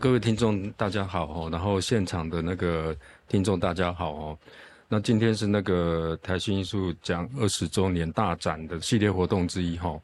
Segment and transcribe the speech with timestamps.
[0.00, 2.96] 各位听众大家好哦，然后现场的那个
[3.28, 4.38] 听众大家好哦。
[4.88, 10.00] 那今天是那个台新艺术奖二十周年大展的系列活动之一哈，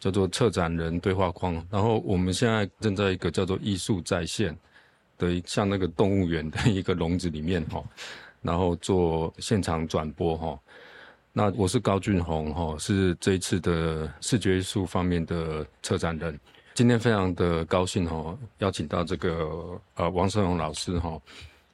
[0.00, 1.54] 叫做策展人对话框。
[1.70, 4.56] 然后我们现在正在一个叫做艺术在线
[5.18, 7.84] 的像那个动物园的一个笼子里面哈，
[8.40, 10.58] 然后做现场转播哈。
[11.34, 16.40] 那我是高俊宏哈，是这一次的视觉艺术方面的策展人。
[16.74, 21.16] 今天非常的高兴哈，邀请到这个呃王胜宏老师哈。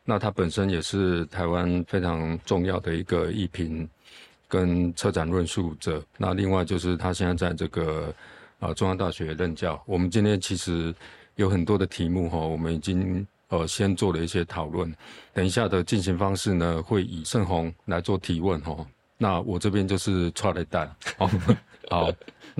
[0.04, 3.88] 那他本身也是台湾非常重要的一个艺评
[4.46, 6.02] 跟车展论述者。
[6.18, 8.14] 那另外就是他现在在这个
[8.58, 9.82] 呃中央大学任教。
[9.86, 10.94] 我们今天其实
[11.36, 14.94] 有很多的题目哈，我们已经呃先做了一些讨论。
[15.32, 18.86] 等一下的进行方式呢，会以盛宏来做提问哈。
[19.16, 20.86] 那我这边就是串了带。
[21.88, 22.10] 好，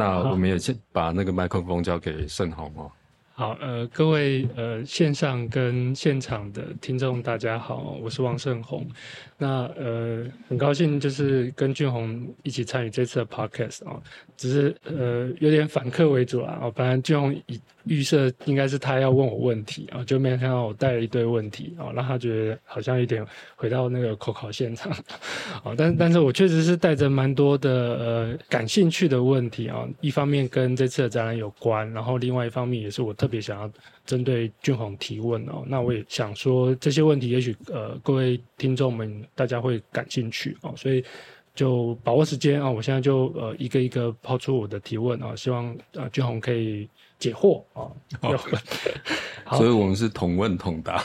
[0.01, 2.91] 那我们也先把那个麦克风交给盛宏哦。
[3.35, 8.87] 好，呃，各位呃线上跟现场的听众，大家好，我是王胜宏。
[9.37, 14.01] 那呃，很高兴就是跟俊宏一起参与这次的 podcast 啊，
[14.39, 16.59] 只是呃有点反客为主啊。
[16.63, 24.93] 哦，本来俊宏预预设应该是他要问我问题啊，就没想到我带了一堆问题啊，让他觉得好像有点回到那个口考现场
[25.65, 25.75] 啊。
[25.77, 33.71] 但但是我确实是带着蛮多的呃感兴趣的问题啊，一方面跟这次的展览有关，然后另外一方面也是我特别想要。
[34.07, 41.05] 针对俊宏提问哦，那我也想说这些问题，也许呃各位听众们大家会感兴趣哦，所以
[41.55, 46.89] 就把握时间啊，我现在就呃一个一个抛出我的提问啊，希望呃俊宏可以。
[47.21, 47.87] 解惑啊，
[49.45, 51.05] 好，所以我们是同问同答。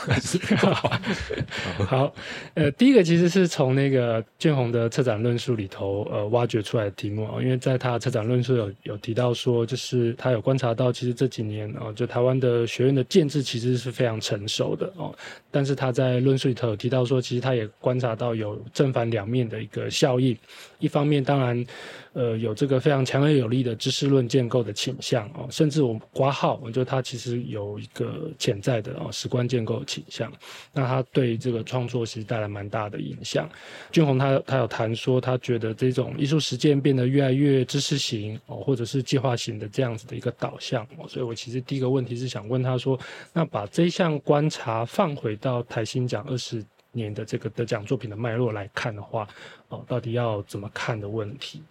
[1.86, 2.12] 好，
[2.54, 15.14] 呃，第一个其实是从那个建宏的策展论述里头呃挖掘出来的题目啊，因为在他的策展论述有有提到说，就是他有观察到，其实这几年啊，就台湾的学院的建制其实是非常成熟的哦，
[15.50, 20.36] 但是他在论述里头有提到说，其实他也观察到有正反两面的一个效应，
[20.78, 21.64] 一方面当然。
[22.12, 30.32] 呃，有这个非常强而有力的知识论建构的倾向哦，甚至我挂号，我觉得它其实有一个潜在的哦史观建构的倾向，
[30.72, 33.46] 那它对这个创作其实带来蛮大的影响。
[33.92, 42.98] 俊宏他他有谈说，他觉得这种艺术实践变得越来越知识型哦，或者是计划型的这样子的一个导向哦，所以我其实第一个问题是想问他说，
[43.34, 46.64] 那把这项观察放回到台新奖二十
[46.96, 49.28] 年的这个得奖作品的脉络来看的话，
[49.68, 51.62] 哦，到底要怎么看的问题？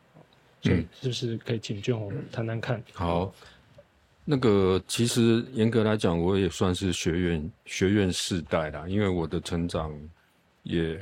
[0.67, 2.81] 嗯，就是可以请俊宏谈谈看。
[2.93, 3.31] 好，
[4.23, 9.93] 那个其实严格来讲，我也算是学院学院世代啦，因为我的成长
[10.63, 10.99] 也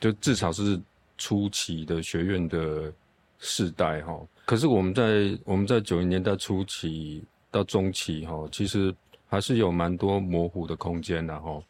[0.00, 0.80] 就至少是
[1.16, 2.92] 初期的学院的
[3.38, 4.20] 世代哈。
[4.44, 8.92] 可是我们在我们在九零年代初期到中期哈，其实
[9.28, 11.62] 还是有蛮多模糊的空间的哈，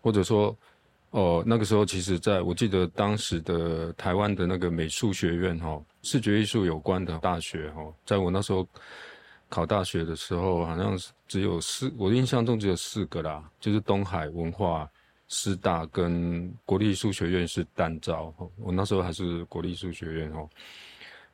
[0.00, 0.56] 或者说。
[1.12, 8.66] 哦，那个时候其实，在我记得当时的台湾的那个美术学院哈，视觉艺术有关的大学哈，在我那时候
[9.50, 14.88] 考大学的时候，好像只有四，我印象中只有四个啦，就是东海文化、
[15.28, 18.34] 师大跟国立艺术学院是单招。
[18.56, 20.48] 我那时候还是国立艺术学院哦。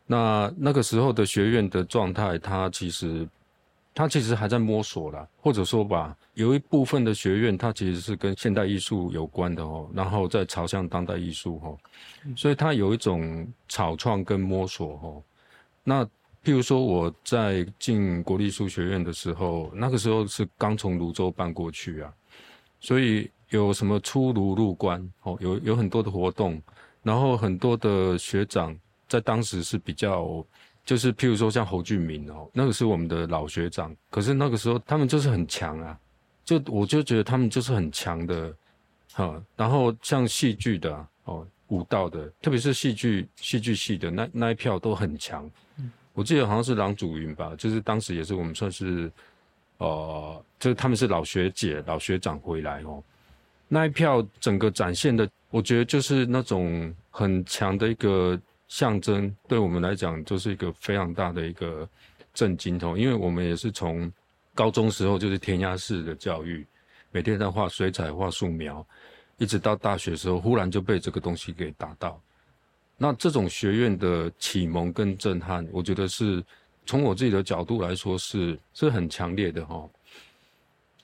[0.06, 3.28] 那那个时候的学院的状态，它其实。
[3.98, 11.76] 他其实还在摸索啦，或者说吧，有一部分的学院，它其实是跟现代艺术有关的哦，然后再朝向当代艺术哦，
[12.36, 15.20] 所以它有一种草创跟摸索哦。
[15.82, 16.04] 那
[16.44, 22.14] 譬如说我在进国立艺术学院的时候，那个时候是刚从泸州搬过去啊，
[22.78, 26.62] 所以有什么出炉入关哦，有有很多的活动，
[27.02, 30.46] 然后很多的学长在当时是比较。
[30.88, 35.98] 就是譬如说像侯俊明哦，那个是我们的老学长，可是那个时候他们就是很强啊，
[36.46, 38.56] 就我就觉得他们就是很强的，
[39.12, 39.38] 哈。
[39.54, 45.46] 然后像戏剧的哦，舞蹈的，特别是戏剧戏剧系的那那一票都很强。
[46.14, 49.12] 我记得好像是郎祖云吧，就是当时也是我们算是，
[49.76, 53.04] 呃，就是他们是老学姐老学长回来哦，
[53.68, 58.40] 那一票整个展现的，我觉得就是那种很强的一个。
[58.68, 61.88] 象征对我们来讲就是一个非常大的一个
[62.32, 64.10] 震惊哦，因为我们也是从
[64.54, 66.66] 高中时候就是填鸭式的教育，
[67.10, 68.86] 每天在画水彩、画素描，
[69.38, 72.20] 一直到大学时候，忽然就被这个东西给打到。
[72.96, 76.44] 那这种学院的启蒙跟震撼，我觉得是
[76.84, 79.88] 从我自己的角度来说是是很强烈的哈。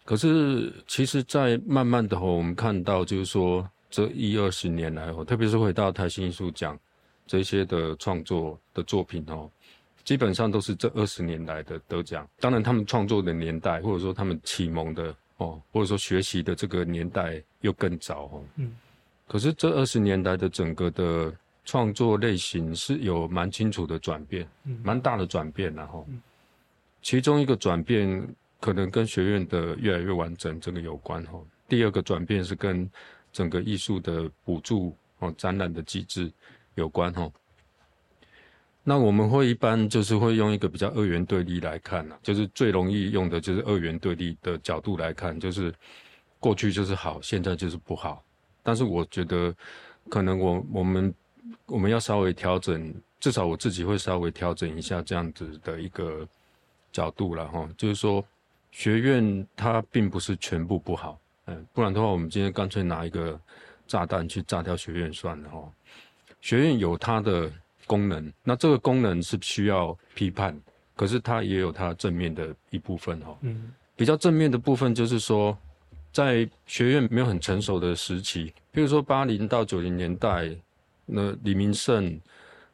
[0.05, 6.79] 可是其实，在慢慢的我们看到就是说这一二十年来哦，特别是回到台新艺术奖。
[7.27, 9.51] 这些的创作的作品哦，
[10.05, 12.29] 基本上都是这二十年来的得奖。
[12.41, 18.45] 当然，他们创作的年代，或者说他们启蒙的哦，或者说学习的这个年代又更早哦。
[18.57, 18.77] 嗯。
[19.27, 21.35] 可是这二十年来的整个的
[21.65, 24.47] 创作类型是有蛮清楚的转变，
[24.83, 26.07] 蛮大的转变然后，
[27.01, 28.29] 其中一个转变
[28.61, 31.41] 可能跟学院的越来越完整这个有关哈。
[31.67, 32.89] 第二个转变是跟
[33.33, 36.31] 整个艺术的补助哦展览的机制
[36.75, 37.31] 有关哈。
[38.87, 45.73] 那我们会一般就是会用一个比较二元对立来看呢，就是最容易用的就是二元对立的角度来看，就是
[46.39, 48.23] 过去就是好，现在就是不好。
[48.63, 49.55] 但是我觉得，
[50.11, 51.15] 可能我我们
[51.65, 56.29] 我们要稍微调整，至少我自己会稍微调整一下这样子的一个
[56.93, 57.67] 角度了哈。
[57.79, 58.23] 就是说，
[58.71, 63.41] 学院它并不是全部不好，嗯，不然的话，我们今天干脆拿一个
[63.87, 65.73] 炸弹去炸掉学院算了哈。
[66.45, 67.51] 学院有它的
[67.87, 70.55] 功能，那这个功能是需要批判，
[70.95, 73.35] 可是它也有它正面的一部分哈。
[73.41, 75.57] 嗯，比较正面的部分就是说。
[76.13, 80.49] 在学院没有很成熟的时期，比如说八零到九零年代，
[81.07, 82.21] 那李明胜、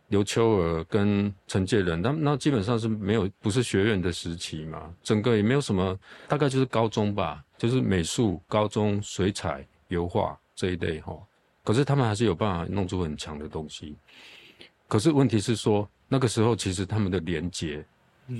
[0.08, 11.18] 刘秋儿跟陈介仁，那那基本上是没有不是学院的时期嘛，整个也没有什么，大概就是高中吧，就是美术高中、水彩、油画这一类哈。
[11.62, 13.96] 可是他们还是有办法弄出很强的东西。
[14.88, 17.84] 可是问题是说，那个时候其实他们的连接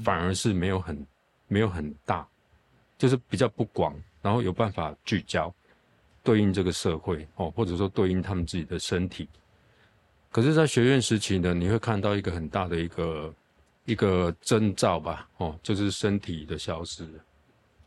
[0.05, 1.07] 反而是没有很
[1.49, 2.27] 没有很大，
[2.99, 3.95] 就是比较不广。
[4.23, 5.51] 然后有办法聚焦，
[6.23, 9.27] 对应这个社会哦，或者说对应他们自己的身体。
[10.31, 13.35] 可是，在学院时期呢，你会看到一个很大的一个
[13.87, 17.09] 一个征兆吧，哦，就是身体的消失，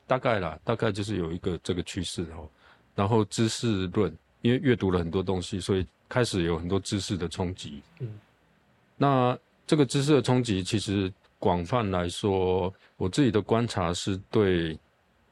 [0.07, 2.49] 大概啦，大概就是有一个这个趋势哦。
[2.95, 4.11] 然后知识论，
[4.43, 7.81] 因为阅读了很多东西，所以开始有很多知识的冲击。
[7.99, 8.07] 嗯，
[8.95, 9.35] 那
[9.65, 14.77] 这个知识的冲击，其实广泛来说，我自己的观察是对。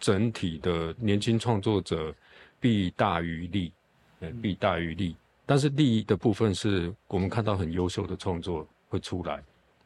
[0.04, 2.12] 整体的年轻创作者
[2.60, 3.72] 弊大于利，
[4.20, 5.16] 呃，弊大于利。
[5.46, 9.38] 但是利的部分是我们看到很优秀的创作会出来，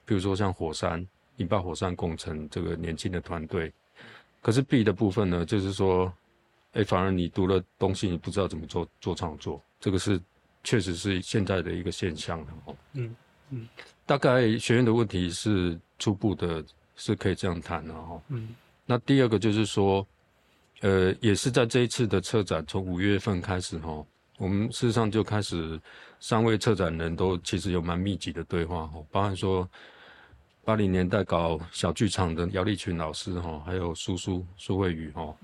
[0.05, 1.05] 比如说像火山
[1.35, 3.73] 引爆火山工程这个年轻的团队。
[4.41, 6.09] 可是弊的部分呢，就是说，
[6.75, 10.21] 哎，反而你读了东西，你不知道怎么做做创作，这个是
[10.63, 12.75] 确实是现在的一个现象了哦。
[12.93, 13.15] 嗯
[13.49, 13.67] 嗯，
[14.05, 16.63] 大概学院的问题是初步的，
[16.95, 18.21] 是可以这样谈的哈。
[18.29, 18.49] 嗯。
[18.85, 20.05] 那第二个就是说，
[20.81, 24.05] 呃，也是在这一次的策展，从五月份开始哈，
[24.37, 25.79] 我们事实上就开始
[26.19, 29.67] 三位策展人都其实有蛮密集的对话哈，包含说
[30.63, 35.35] 八零年代搞小剧场的姚立群老师哈，还有苏苏苏慧宇哈，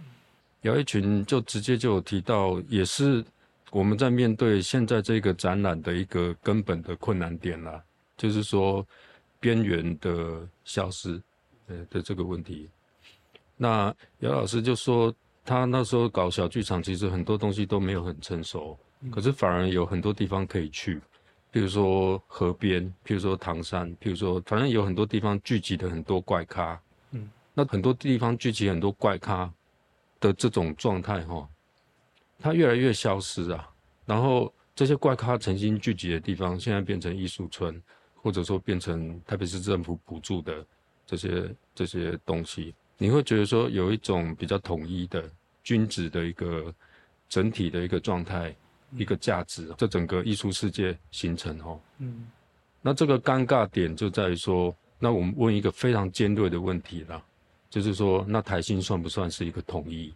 [0.61, 3.23] 姚一群就直接就有提到，也是
[3.71, 7.81] 我们在面对现在这个展览的一个根本的困难点啦，
[8.15, 8.85] 就是说
[9.39, 11.19] 边缘的消失
[11.67, 12.69] 呃的这个问题。
[13.57, 15.13] 那姚老师就说，
[15.43, 18.77] 他那时候搞小剧场，其实很多东西都没有很成熟，
[19.11, 21.01] 可是反而有很多地方可以去，
[21.49, 26.79] 比如说河边，譬如说唐山，譬如说，反正有很多地方聚集的很多怪咖，
[27.11, 29.51] 嗯，那很多地方聚集很多怪咖
[30.21, 31.50] 的这种状态哈，
[32.40, 33.69] 它越来越消失啊，
[34.06, 37.81] 然后这些怪咖曾经聚集的地方，现在变成艺术村，
[38.16, 40.66] 或者说变成特别是政府补助的
[41.06, 42.73] 这些这些东西。
[42.97, 45.30] 你会觉得说有一种比较统一的
[45.63, 46.73] 君子的一个
[47.28, 48.56] 整体的一个状态，
[48.95, 51.80] 一个价值，这整个艺术世界形成哦。
[51.97, 52.28] 嗯，
[52.80, 57.23] 那这个尴尬点就在于说，那我们问一个非常尖锐的问题了，
[57.71, 60.13] 就是说，那台新算不算是一个统一、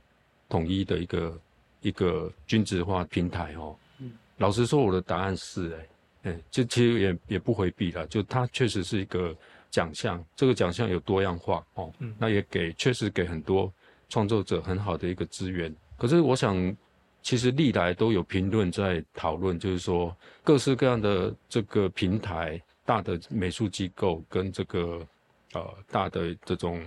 [0.47, 1.41] 统一的一个
[1.81, 3.75] 一个均值化平台哦？
[3.97, 5.73] 嗯，老实说，我的答案是，
[6.21, 9.35] 哎，哎，这其实也也不回避了，就它确实是一个。
[9.71, 13.69] 奖项这个奖项有多样化哦，那也给确实给很多
[14.07, 15.75] 创作者很好的一个资源。
[15.97, 16.73] 可是我想，
[17.21, 25.05] 其实历来都有评论在讨论，就是说各式各样的这个平台、大的美术机构跟这个
[25.51, 26.81] 呃大的这种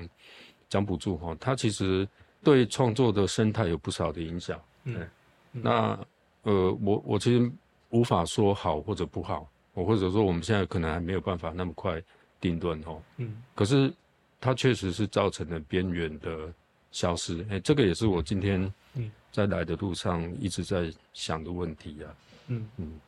[0.69, 2.09] 奖补助哈，它其实
[2.43, 4.61] 对创作的生态有不少的影响。
[4.85, 5.09] 嗯，
[5.53, 5.99] 那
[6.43, 7.51] 呃我我其实
[7.91, 12.03] 无法说好或者不好，我或者说我们现在可能还没有办法那么快。
[12.41, 13.93] 定论哦，嗯，可是
[14.41, 16.55] 它确实是造成了边缘的
[16.93, 18.73] 消失，哎，这个也是我今天
[19.33, 22.15] 在来的路上一直在想的问题啊，
[22.47, 23.01] 嗯嗯，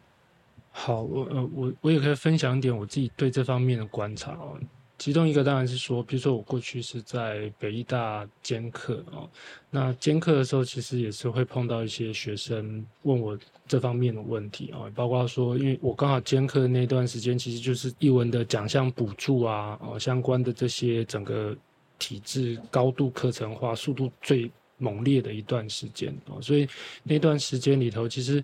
[0.73, 4.59] 好，我呃我我也可以分享一点我自己对这方面的观察哦，
[5.01, 9.27] 其中一个当然是说，比如说我过去是在北医大兼课哦，
[9.71, 21.57] 那兼课的时候其实也是会碰到一些学生问我这方面的问题啊，包括说，因为我刚好兼课那段时间，其实就是译文的奖项补助啊，哦相关的这些整个
[21.99, 24.51] 体制高度课程化、速度最
[24.81, 26.67] 猛烈的一段时间啊，所以
[27.05, 28.43] 那段时间里头，其实。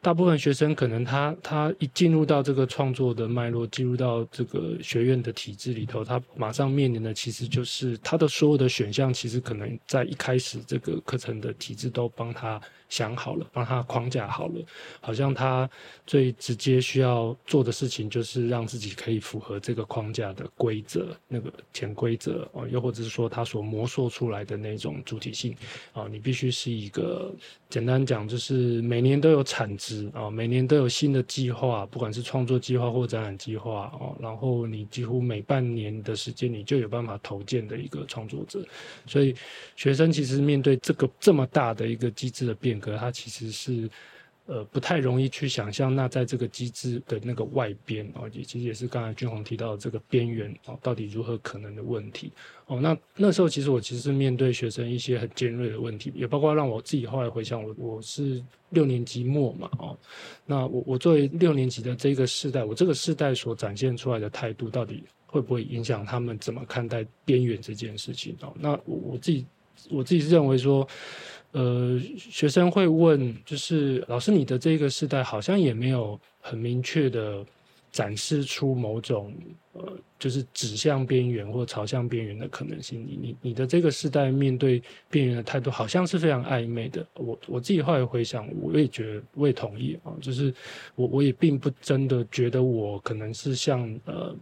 [0.00, 14.54] 大部分学生可能他他一进入到这个创作的脉络，进入到这个学院的体制里头，他马上面临的其实就是他的所有的选项，其实可能在一开始这个课程的体制都帮他想好了，帮他框架好了，
[15.00, 15.68] 好像他
[16.06, 25.54] 最直接需要做的事情就是让自己可以符合这个框架的规则，那个潜规则哦，又或者是说他所模塑出来的那种主体性
[25.92, 27.32] 啊，你必须是一个
[27.70, 30.08] 简单讲就是每年都有产值。
[30.14, 38.64] 啊，每年都有新的计划，不管是创作计划或展览计划哦，然后你几乎每半年的时间，你就有办法投建的一个创作者。
[39.06, 39.34] 所以，
[39.76, 43.88] 学生其实面对这个这么大的一个机制的变革，它其实是。
[44.50, 52.32] 呃，不太容易去想象，那在这个机制的那个外边哦，也其实也是刚才俊宏提到的这个边缘哦，到底如何可能的问题
[52.64, 52.80] 哦。
[52.80, 59.94] 那那时候其实我其实是面对学生一些很尖锐的问题，也包括让我自己后来回想，我我是六年级末嘛哦，
[60.46, 68.54] 那我我作为六年级的这个世代，我这个世代所展现出来的态度，到底会不会影响他们怎么看待边缘这件事情哦？
[68.58, 69.44] 那我我自己
[69.90, 70.88] 我自己是认为说。
[71.58, 77.44] 呃，学生会问，就是老师，你的这个时代好像也没有很明确的
[77.90, 79.34] 展示出某种
[79.72, 83.04] 呃，就是指向边缘或朝向边缘的可能性。
[83.04, 87.04] 你你你的这个时代面对边缘的态度，好像是非常暧昧的。
[87.14, 90.54] 我我自己后来回想，我也觉得我也同意啊，就是
[90.94, 94.32] 我我也并不真的觉得我可能是像呃。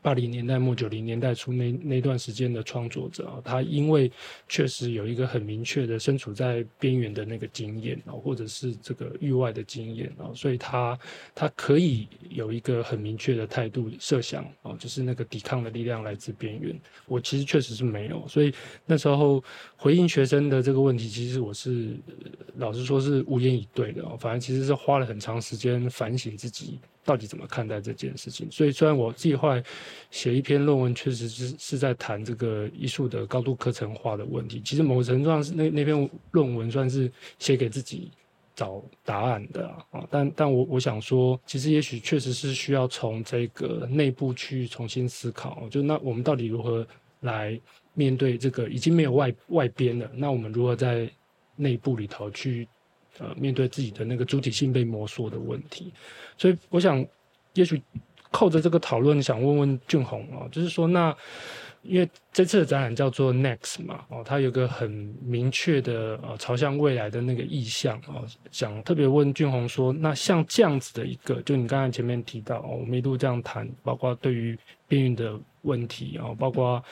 [0.00, 4.10] 八零年代末九零年代初那那段时间的创作者啊，他因为
[4.48, 10.98] 确实有一个很明确的身处在边缘的那个经验啊，或者是这个域外的经验啊，所以他
[11.34, 16.78] 他可以有一个很明确的态度设想啊，就是那个抵抗的力量来自边缘。
[17.06, 18.52] 我其实确实是没有，所以
[18.86, 19.42] 那时候
[19.76, 21.96] 回应学生的这个问题，其实我是
[22.56, 24.04] 老实说是无言以对的。
[24.18, 26.78] 反正其实是花了很长时间反省自己。
[27.08, 28.46] 到底怎么看待这件事情？
[28.50, 29.58] 所以虽然我计划
[30.10, 34.60] 写一篇论文，确实是是在谈这个艺术的高度课程化的问题。
[34.62, 38.10] 其实某程度上是那那篇论文算是写给自己
[38.54, 40.06] 找答案的啊。
[40.10, 45.66] 但但我我想说，其实也许确实是需要从这个内部去重新思考。
[45.70, 46.86] 就那我们到底如何
[47.20, 47.58] 来
[47.94, 50.10] 面对这个已经没有外外边了？
[50.14, 51.10] 那我们如何在
[51.56, 52.68] 内部里头去？
[53.18, 55.92] 呃，面对自己的那个主体性被磨塑的问题，
[56.36, 57.04] 所以我想，
[57.54, 57.82] 也许
[58.30, 61.14] 扣着这个讨论，想问问俊宏啊，就是说，那
[61.82, 64.90] 因为这次的展览叫做 Next 嘛，哦，它有个很
[65.22, 75.38] 明确的呃朝向未来的那个意向哦，想特别问俊宏说，那像这样子的一个，就你刚才前面提到哦，我们一路这样谈，包括对于边缘的。
[75.62, 76.82] 问题啊，包括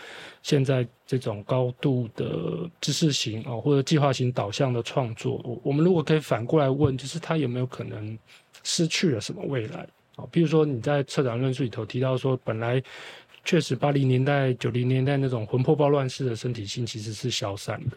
[0.42, 8.18] 现在这种高度的知识型啊，或者计划型导向的创作，我我们如果可以反过来问，就是它有没有可能
[8.62, 10.24] 失去了什么未来啊？
[10.30, 12.82] 比如说你在策展论述里头提到说，本来
[13.44, 17.96] 确实八零年代、九零年代那种魂魄暴乱式的身体性其实是消散的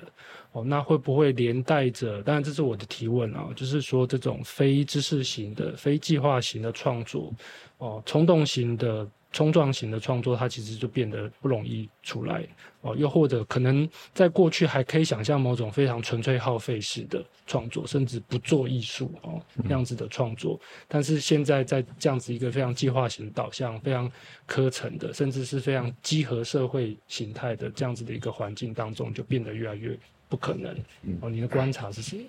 [0.52, 2.22] 哦，那会不会连带着？
[2.22, 7.34] 当然这是我的提问啊，就是说这种非知识型的、非计划型的创作
[7.80, 9.08] 哦，冲动型的。
[9.32, 12.44] 冲撞型的创作，它其实就变得不容易出来
[12.82, 12.96] 哦。
[12.96, 20.60] 又或者可能在过去还可以想象某种非常纯粹耗费式的创作，甚至不做艺术哦那样子的创作。
[20.88, 24.12] 但是现在在这样子一个非常计划型导向、非常
[24.48, 30.76] 科层的，甚至是非常集合社会形态的这样子的一个环境当中，就变得越来越不可能。
[31.22, 32.24] 哦，你的观察是什么？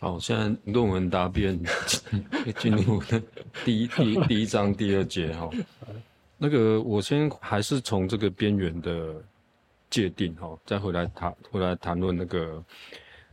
[0.00, 1.58] 好，现在论文答辩
[2.58, 3.02] 进入
[3.64, 5.48] 第一 第第一章第二节哈。
[6.36, 9.14] 那个我先还是从这个边缘的
[9.88, 12.62] 界定哈，再回来谈回来谈论那个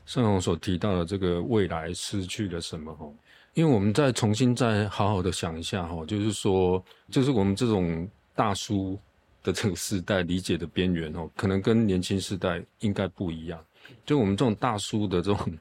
[0.06, 3.06] 盛宏所提到的这个未来失去了什么哈。
[3.54, 8.98] 因为我们再重新再好好的想一下哈，就是说，就是我们这种大叔
[9.44, 13.60] 的这个时代理解的边缘哦，可能跟年轻时代应该不一样。
[14.06, 15.54] 就我们这种大叔的这种。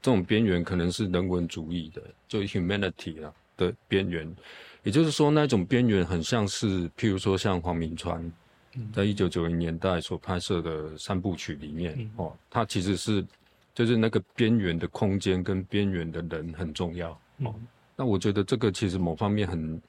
[0.00, 4.34] 这种边缘可能是人文主义的，就 humanity 啊的边缘，
[4.82, 8.32] 也就是说那种边缘很像是，譬如说像黄明川，
[8.92, 13.24] 在一九九零年代所拍摄的三部曲里面，哦，它其实是
[13.74, 17.54] 就是那个边缘的空间跟边缘的人很重要，哦，
[17.94, 19.80] 那我觉得这个其实某方面很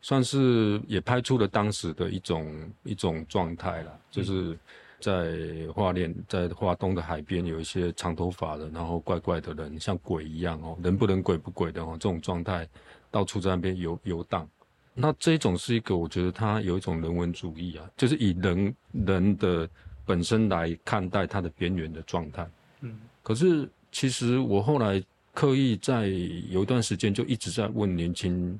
[0.00, 4.58] 算是也拍出了当时的一种一种状态了，就是
[5.02, 5.36] 在
[5.74, 12.66] 花莲，在花东的海边有一些长头发的，然后怪怪的人，像鬼一样哦，人不人鬼不鬼的哦，这种状态
[13.10, 14.48] 到处在那边游游荡。
[14.94, 19.68] 那这种是一个，我觉得它有一种人文主义啊，就是以人人的
[20.06, 22.48] 本身来看待它的边缘的状态。
[22.80, 25.02] 嗯，可是其实我后来
[25.34, 26.06] 刻意在
[26.48, 28.58] 有一段时间就一直在问年轻。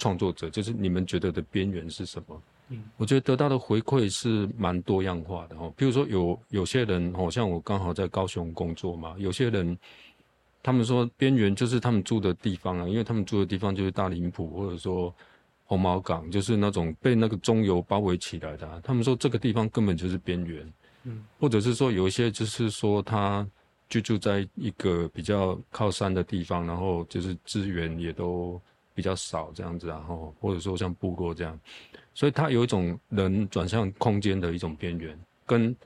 [0.00, 2.40] 创作者就是你们觉得的边缘是什么？
[2.70, 5.72] 嗯，我觉得得到的回馈是蛮多样化的哦。
[5.76, 9.76] 比如说有有些人哦，像我刚好在高雄工作嘛，有些人
[10.62, 15.14] 他们说边缘就是他们住的地方啊，因为他们住的地方就是大林埔或者说
[15.64, 18.80] 红毛港，就是那种被那个中油包围起来的。
[18.82, 20.72] 他们说这个地方根本就是边缘，
[21.04, 23.46] 嗯，或者是说有一些就是说他
[23.88, 28.60] 居住在一个比较靠山的地方，然后就是资源也都。
[28.94, 31.56] 比较少这样子，然后或者说像部落这样，
[32.18, 35.76] 所以它有一种人转向空间的一种边缘，跟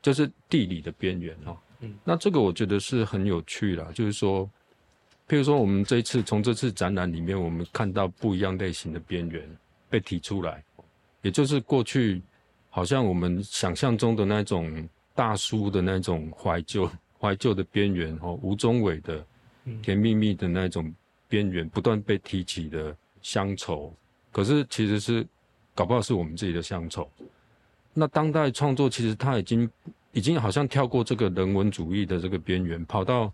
[0.00, 1.54] 就是地理的边缘哈。
[1.80, 4.48] 嗯，那这个我觉得是很有趣啦，就是说，
[5.28, 9.46] 譬如说我们这一次从这次展览里面，我们看到不一样类型的边缘
[9.90, 10.64] 被提出来，
[11.20, 12.22] 也就是过去
[12.70, 16.90] 好像我们想象中的那种大叔的那种怀旧
[17.20, 19.22] 怀旧的边缘哦，吴宗伟的
[19.82, 20.90] 甜蜜蜜的那种。
[21.28, 23.92] 边缘不断被提起的乡愁，
[24.30, 25.26] 可是其实是
[25.76, 27.08] 搞不好是我们自己的乡愁。
[27.92, 29.70] 那当代创作其实他已经
[30.10, 33.26] 已经好像跳过这个人文主义的这个边缘，跑到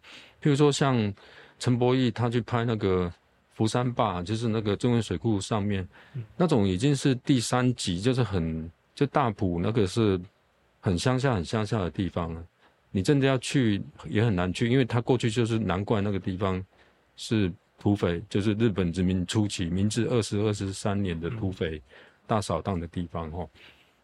[0.42, 1.14] 譬如说像
[1.58, 3.10] 陈柏义他去拍那个
[3.54, 5.88] 福山坝，就是那个中文水库上面
[6.36, 10.20] 那种已经是第三级，就是很就大埔那个是
[10.80, 12.44] 很乡下很乡下的地方了。
[12.90, 16.62] 你真的要去也很难去，因为他过去就是难怪那个地方
[17.16, 17.50] 是。
[17.78, 21.82] 土匪就是日本殖民初期，明治二十二十三年的土匪
[22.26, 23.48] 大扫荡的地方哦。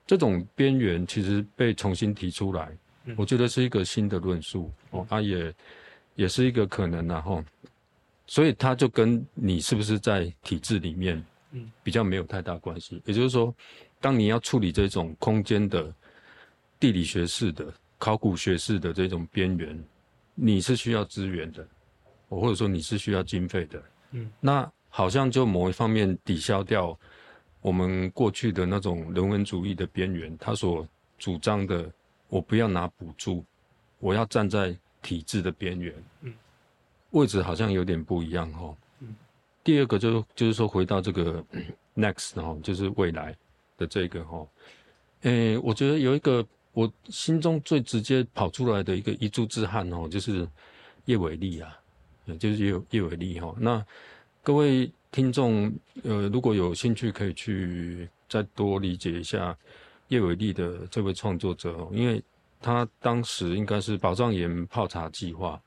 [0.07, 2.71] 这种边缘其实被重新提出来，
[3.17, 5.55] 我觉得是一个新的论述哦，它也
[6.15, 7.45] 也是一个可能然后，
[8.27, 13.03] 所以它就跟你是不是在体制里面，嗯，比较没有太大关系。
[13.05, 13.55] 也就是说，
[14.01, 15.95] 当你要处理这种空间的
[16.81, 19.85] 地理学式的、考古学式的这种边缘，
[20.35, 21.67] 你是需要资源的。
[22.29, 26.99] 我或者说你是需要经费的，嗯，那好像就某一方面抵消掉
[27.61, 30.87] 我们过去的那种人文主义的边缘，他所
[31.19, 31.91] 主张的，
[32.29, 33.45] 我不要拿补助，
[33.99, 36.33] 我要站在体制的边缘，嗯，
[37.11, 39.15] 位置好像有点不一样哈，嗯，
[39.63, 41.45] 第二个就就是说回到这个
[41.97, 43.37] next 哈，就是未来
[43.77, 44.47] 的这个哈，
[45.23, 50.49] 诶，我觉得有一个我心中最直接跑出来的一个一柱之汉哦，就是
[51.05, 51.75] 叶伟利啊。
[52.39, 53.83] 就是叶叶伟利哈，那
[54.43, 59.57] 各位听众，呃，如果有兴趣，可以去再多理解一下
[60.09, 62.23] 叶伟丽的这位创作者哦，因为
[62.61, 65.61] 他当时应该是宝藏岩泡茶计划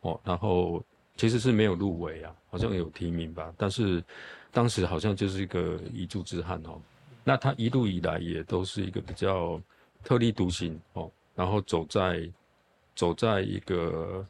[0.00, 0.84] 哦，然后
[1.16, 4.02] 其实是没有入围啊，好像有提名吧，但是
[4.50, 6.80] 当时好像就是一个遗珠之憾哦，
[7.24, 9.60] 那他一路以来也都是一个比较
[10.02, 12.28] 特立独行哦，然后走在
[12.94, 14.26] 走在一个。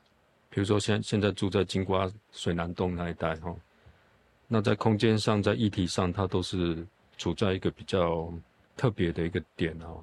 [0.50, 3.54] 比如说，现现在住在金瓜水南洞那一带哈，
[4.48, 6.84] 那在空间上，在议题上，它都是
[7.16, 8.32] 处在一个比较
[8.76, 10.02] 特别的一个点哦。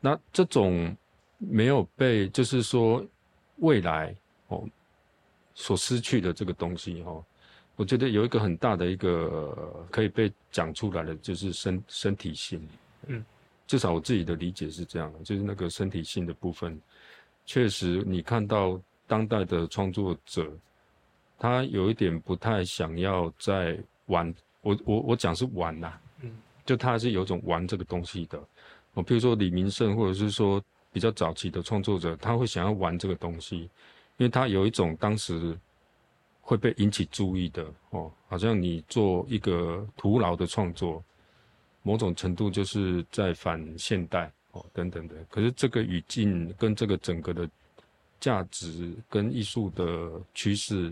[0.00, 0.96] 那这种
[1.38, 3.04] 没有被，就是说
[3.58, 4.16] 未来
[4.48, 4.66] 哦
[5.54, 7.24] 所失去的这个东西哦，
[7.76, 12.66] 我觉得有一个很大的一个可以被讲出来的，就是身身体性。
[13.06, 13.24] 嗯，
[13.66, 16.80] 至少我自己的理解是这样的，就是那个身体性的部分，
[17.44, 18.80] 确实你看到。
[19.06, 20.50] 当代的创作者，
[21.44, 26.30] 他有一点不太想要在玩，我我我讲是玩呐，嗯，
[26.64, 28.42] 就他是有种玩这个东西的，
[28.94, 30.58] 我比如说李明胜，或者是说
[30.90, 33.58] 比较早期的创作者，他会想要玩这个东西，
[34.16, 35.54] 因为他有一种当时
[36.40, 41.04] 会被引起注意的哦，好像你做一个徒劳的创作，
[41.82, 47.46] 某种程度就是在反现代哦等等的，可是这个语境跟这个整个的。
[48.20, 50.90] 价值跟艺术的趋势，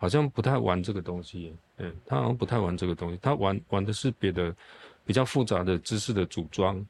[0.00, 1.54] 好像不太玩这个东西。
[1.76, 4.56] 嗯，他好像不太玩这个东西，他玩玩的是别的
[5.04, 6.82] 比较复杂的知识的组装，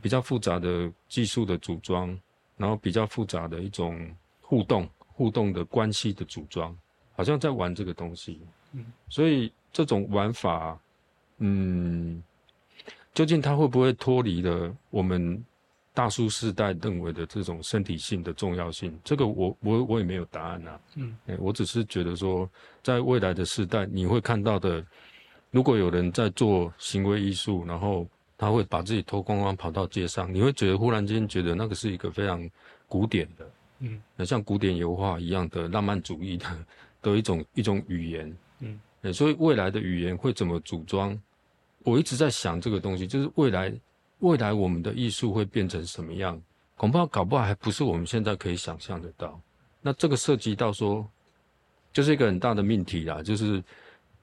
[0.00, 2.18] 比较复杂的技术的组装，
[2.56, 6.74] 然后比较复杂的一种互动互动的关系的组装，
[7.14, 8.40] 好像在玩这个东西。
[8.72, 10.80] 嗯，所以这种玩法，
[11.38, 12.22] 嗯，
[13.12, 15.44] 究竟他会不会脱离了我们？
[15.96, 20.78] 大叔世代认为的这种身体性的重要性，这个我我我也没有答案呐。
[20.96, 22.46] 嗯，我只是觉得说，
[22.82, 24.84] 在未来的时代，你会看到的
[25.50, 28.06] 如果有人在做行为艺术，然后
[28.36, 32.46] 他会把自己脱光光跑到街上，你会觉得忽然间觉得那个是一个非常
[32.86, 36.46] 古典的，嗯，像古典油画一样的浪漫主义的
[37.00, 38.78] 的一种一种语言，嗯，
[39.14, 41.18] 所以未来的语言会怎么组装？
[41.84, 43.72] 我一直在想这个东西，就是未来
[44.20, 46.40] 未来我们的艺术会变成什么样？
[46.76, 49.40] 恐怕搞不好还不是我们现在可以想象得到。
[49.80, 51.08] 那这个涉及到说，
[51.92, 53.62] 就是一个很大的命题啦，就是。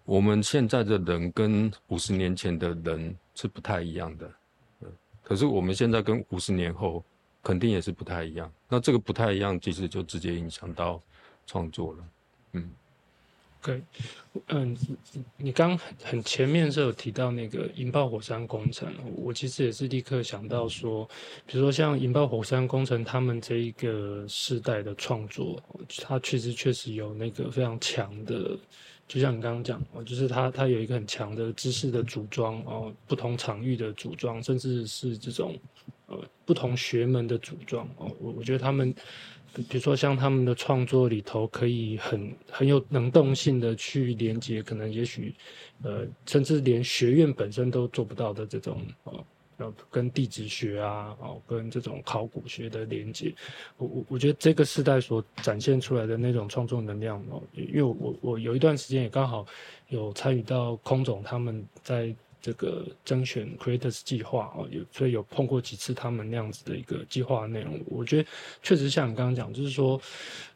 [0.05, 4.29] 我们现在的人跟五十年前的人是不太一样的，
[5.23, 7.01] 可是我们现在跟五十年后
[7.41, 8.51] 肯定也是不太一样。
[8.67, 11.01] 那这个不太一样，其实就直接影响到
[11.47, 12.03] 创作了。
[12.51, 12.69] 嗯
[13.63, 13.81] ，OK，
[14.47, 14.77] 嗯，
[15.37, 21.07] 你刚很前面是有提到那个引爆火山工程，我其实也是立刻想到说，
[21.45, 25.61] 比如说像引爆火山工程，他们这一个世代的创作，
[26.01, 28.57] 它确实确实有那个非常强的。
[29.05, 35.59] 就像你刚刚讲哦，就是他他有一个很强的知识的组装哦，不同场域的组装，甚至是这种
[36.07, 38.11] 呃不同学门的组装哦。
[38.19, 38.93] 我我觉得他们，
[39.53, 45.33] 比如说像他们的创作里头，可以很很有能动性的去连接，可能也许
[45.83, 49.23] 呃，甚至连学院本身都做不到的这种哦。
[49.57, 53.31] 呃，跟地质学啊，哦，跟这种考古学的连接，
[53.77, 59.45] 我我我觉得这个时代所展现出来的那种创作能量哦，因为我我有一段时间也刚好
[59.89, 68.29] 有参与到空总他们在这个甄选 Creators 计划哦，有所以有碰过几次他们那样子的一个计划内容，我觉得
[68.61, 69.99] 确实像你刚刚讲，就是说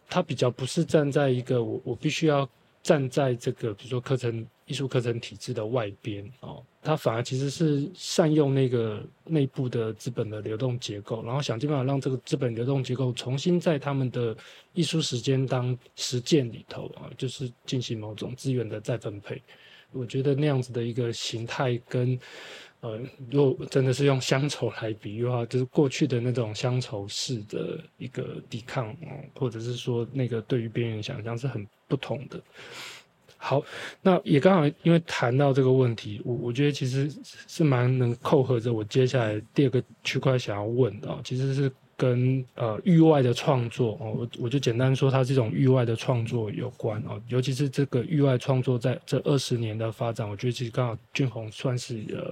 [0.08, 2.48] 他比较不是站在一个我我必须要。
[2.84, 14.34] 站在这个比如说课程艺术课程体制的外边哦，他反而其实是善用那个内部的资本的流动结构，然后想尽办法让这个资本流动结构重新在他们的
[14.72, 19.42] 艺术时间当实践里头啊，就是进行某种资源的再分配。
[19.92, 22.20] 我觉得那样子的一个形态跟。
[22.80, 28.96] 呃，如果真的是用乡愁来比喻的话，就是过去的那种乡愁式的一个抵抗，
[29.34, 32.40] 或者是说那个对于边缘想象是很不同的。
[33.36, 33.64] 好，
[34.00, 37.12] 那也刚好因为谈到这个问题，我我觉得其实
[37.48, 41.72] 是蛮能扣合着我接下来第二个区块想要问的，其实是。
[41.98, 52.32] 跟呃域外的创作哦，我我就简单说，它这种域外的创作有关哦，尤其是这个域外创作在这二十年的发展，我觉得其实刚好俊宏算是呃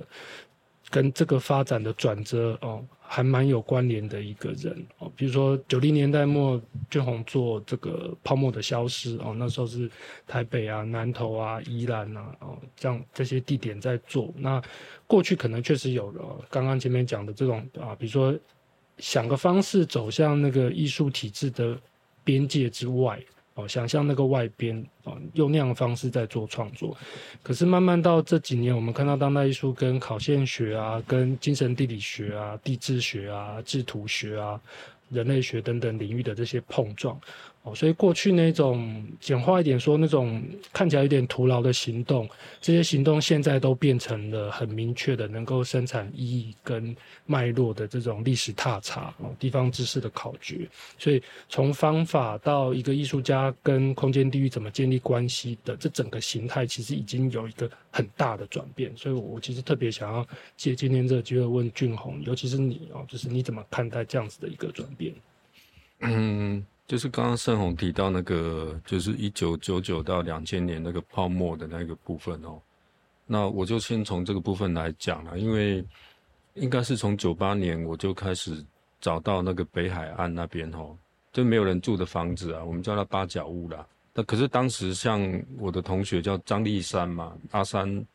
[0.91, 5.11] 跟这个发展的转折哦，还蛮有关联的一个人哦。
[5.15, 9.89] 比如说九零年代末，俊宏做这个泡沫的消失哦，那时候是
[10.27, 14.31] 台北啊、南投啊、宜兰啊哦，这样这些地点在做。
[14.37, 14.61] 那
[15.07, 18.31] 过去可能确实有了刚刚前面讲的这种啊，比如说。
[18.97, 21.77] 想个方式走向那个艺术体制的
[22.23, 23.19] 边界之外，
[23.55, 26.95] 哦，想象那个外边，哦，用那样的方式在做创作。
[27.43, 34.59] 可是慢慢到这几年，我们看到当代艺术跟考现学啊、跟精神地理学啊、地质学啊、制图学啊、
[35.09, 37.19] 人类学等等领域的这些碰撞。
[37.73, 42.29] 所以过去那种简化一点说，那种看起来有点徒劳的行动，
[42.61, 50.67] 这些行动现在都变成了很明确的，能够生产意义跟脉络的这种历史踏查哦，地方知识的考掘。
[50.99, 58.95] 所以从方法到一个艺术家跟空间地域怎么建立关系的这整个形态，其实已经有一个很大的转变。
[58.95, 65.13] 所以我其实特别想要借今天这个机会问俊宏，尤其是你哦，就是你怎么看待这样子的一个转变？
[66.01, 66.63] 嗯。
[66.87, 72.61] 就是刚刚盛宏提到那个，就是一九九九到两千年那个泡沫的那个部分哦，
[73.25, 75.83] 那我就先从这个部分来讲了，因为
[76.53, 78.63] 应该是从九八年我就开始
[79.01, 80.95] 找到那个北海岸那边哦，
[81.33, 83.83] 就没有人住的房子啊，我们叫它八角屋啦。
[84.13, 85.19] 那可是当时像
[85.57, 88.05] 我的同学叫张立山嘛，阿山，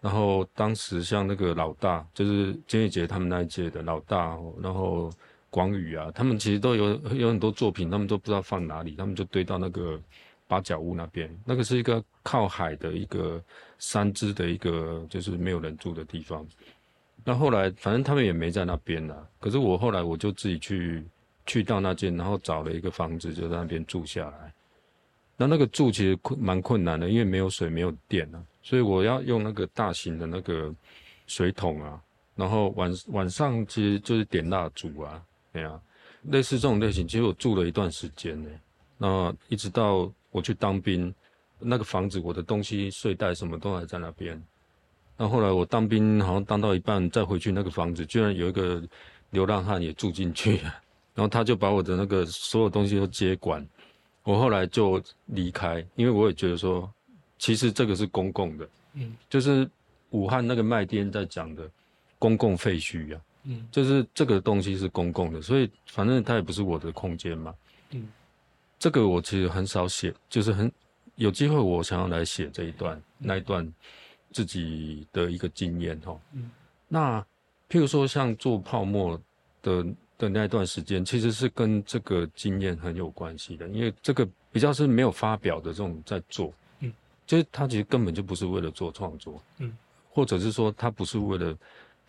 [0.00, 5.10] 然后当时像那个老大，就是金玉杰他们那一届的老大，然后。
[5.50, 10.00] 广宇啊，他们其实都有有很多作品，他们都不知道放哪里，他们就堆到那个
[10.46, 11.28] 八角屋那边。
[11.44, 13.42] 那个是一个靠海的一个
[13.78, 16.46] 山支的一个，就是没有人住的地方。
[17.24, 19.28] 那后来反正他们也没在那边了。
[19.40, 21.04] 可是我后来我就自己去
[21.46, 24.52] 去到那间，然后找了一个房子，就在那边住下来。
[25.36, 30.72] 那那个住其实困蛮困难的，因为没有水没有电啊，所以我要用那个大型的那个
[31.26, 32.00] 水桶啊，
[32.36, 35.20] 然后晚晚上其实就是点蜡烛啊。
[35.52, 35.80] 对啊，
[36.22, 38.48] 类似这种类型，其实我住了一段时间呢。
[38.98, 41.12] 那一直到我去当兵，
[41.58, 44.40] 那个房子，我的东西、睡袋什么都还在那边。
[45.16, 48.82] 那后来我当兵，好像当到一半再回去那个房子，居然有一个
[49.30, 50.56] 流浪汉也住进去，
[51.14, 53.66] 然后他就把我的那个所有东西都接管。
[54.22, 56.90] 我后来就离开，因为我也觉得说，
[57.38, 59.68] 其实这个是公共的，嗯，就是
[60.10, 61.68] 武汉那个麦店在讲的
[62.18, 67.54] 公共废墟啊，嗯，就是这个东西是公共的，所以反正它也不是我的空间嘛，
[67.90, 68.08] 嗯，
[68.78, 70.70] 这个我其实很少写，就是很
[71.16, 73.02] 有机会我想要来写这一段、嗯。
[73.18, 73.72] 那一段
[74.32, 76.50] 自己的一个经验哈，嗯，
[76.88, 77.20] 那
[77.68, 79.20] 譬如说像做泡沫
[79.62, 79.86] 的
[80.18, 86.92] 的那一段时间，其实是跟这个经验很有关系的，因为这个比较是没有发表的这种在做，嗯，
[87.26, 89.76] 就是他其实根本就不是为了做创作，嗯，
[90.10, 91.56] 或者是说他不是为了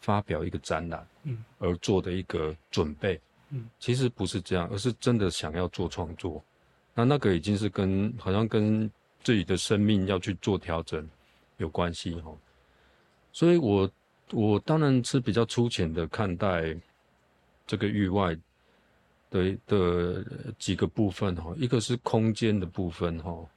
[0.01, 3.19] 发表一个展览，嗯，而做的一个准备，
[3.51, 6.43] 嗯，其实不是这样，而是真的想要做创作，
[6.93, 8.91] 那那个已经是跟好像跟
[9.23, 11.07] 自己的生命要去做调整
[11.57, 12.35] 有关系哈，
[13.31, 13.89] 所以我
[14.31, 16.75] 我当然是比较粗浅的看待
[17.67, 18.35] 这个域外
[19.29, 20.25] 的的
[20.57, 23.47] 几个部分哈，一个是空间的部分哈，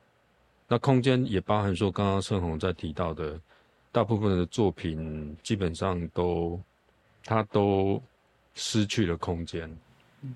[0.69, 3.41] 那空间也包含说刚刚盛宏在提到的，
[3.95, 6.61] 大部分的作品基本上都
[7.23, 8.03] 它都
[8.53, 9.71] 失去了空间，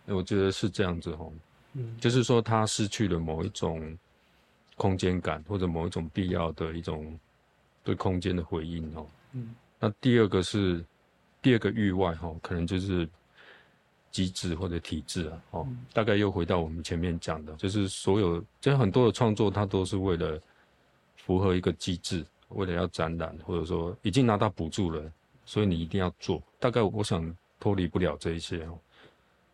[0.06, 1.28] 我觉得是这样子哈，
[1.72, 1.98] 嗯。
[1.98, 3.98] 就是说它失去了某一种
[4.76, 7.18] 空间感或者某一种必要的一种
[7.82, 9.04] 对空间的回应哦。
[9.32, 9.52] 嗯。
[9.80, 10.84] 那第二个是
[11.42, 13.08] 第二个域外哈，可能就是
[14.12, 20.40] 机制或者体制啊，哦，大概又回到我们前面讲的，就是所有就是很多的创作，它都是为了
[21.16, 25.12] 符合一个机制，为了要展览，或者说已经拿到补助了，
[25.44, 26.42] 所以你一定要做。
[26.58, 28.78] 大概我想脱离不了这一些哦，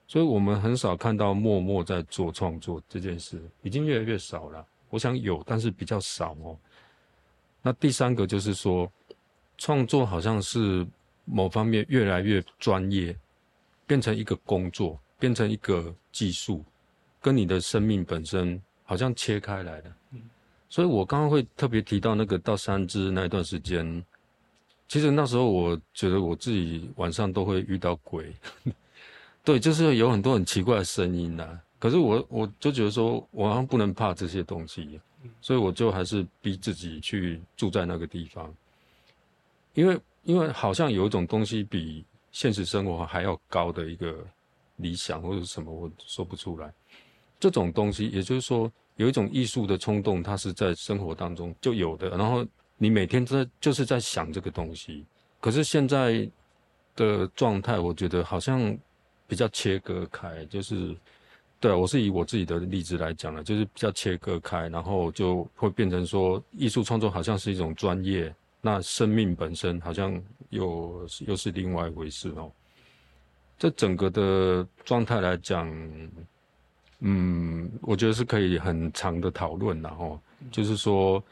[0.07, 4.65] 所以我们很少看到默默在做创作这件事，已经越来越少了。
[4.91, 6.57] 我想有，但是比较少哦。
[7.63, 8.91] 那第三个就是说，
[9.59, 10.87] 创作好像是
[11.25, 13.17] 某方面越来越专业，
[13.87, 16.65] 变成一个工作，变成一个技术，
[17.21, 19.97] 跟你的生命本身好像切开来了。
[20.75, 24.05] 所以我刚刚会特别提到那个到三支那一段时间，
[24.89, 28.35] 其实那时候我觉得我自己晚上都会遇到鬼，
[29.45, 34.99] 对，就是有很多很奇怪的声音呐、可是我我就觉得说，我好像不能怕这些东西，
[35.41, 38.53] 所以我就还是逼自己去住在那个地方，
[39.75, 44.27] 因为因为好像有一种东西比现实生活还要高的一个
[44.79, 46.75] 理想或者什么，我说不出来。
[47.39, 55.05] 这种东西，也就是说，有一种艺术的冲动，它是在生活当中就有的，然后你每天在就是在想这个东西。
[55.41, 56.29] 可是现在
[56.97, 58.77] 的状态，我觉得好像
[59.27, 60.97] 比较切割开，就是
[61.61, 72.51] 对我是以我自己的例子来讲了，就是比较切割开，然后就会变成说，艺术创作好像是一种专业，那生命本身好像又又是另外一回事哦。
[73.59, 75.69] 这整个的状态来讲，
[77.07, 80.19] 嗯，我觉得是可以很长的讨论然后
[80.51, 81.23] 就是说，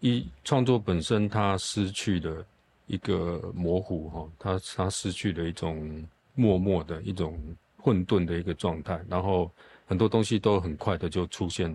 [0.00, 2.44] 一创作本身它失去了
[2.86, 7.40] 一个模糊哈，它它失去了一种默默的一种
[7.78, 9.50] 混沌的一个状态，然后
[9.86, 11.74] 很多东西都很快的就出现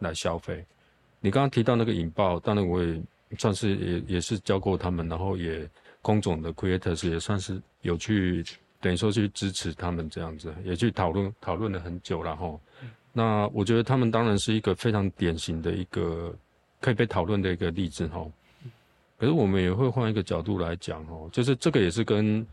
[0.00, 0.62] 来消费。
[1.20, 3.02] 你刚刚提到那个引爆，当然我也
[3.38, 5.66] 算是也也是教过他们，然后也
[6.02, 8.44] 工种的 creators 也算是有去
[8.80, 12.58] 等于说去支持他们这样子，也去讨论讨论了很久了哈。
[13.12, 16.34] 那我觉得他们当然是一个非常典型的一个
[16.80, 18.24] 可以被讨论的一个例子哈。
[19.18, 22.46] 可是我们也会换一个角度来讲哦，就是这个也是跟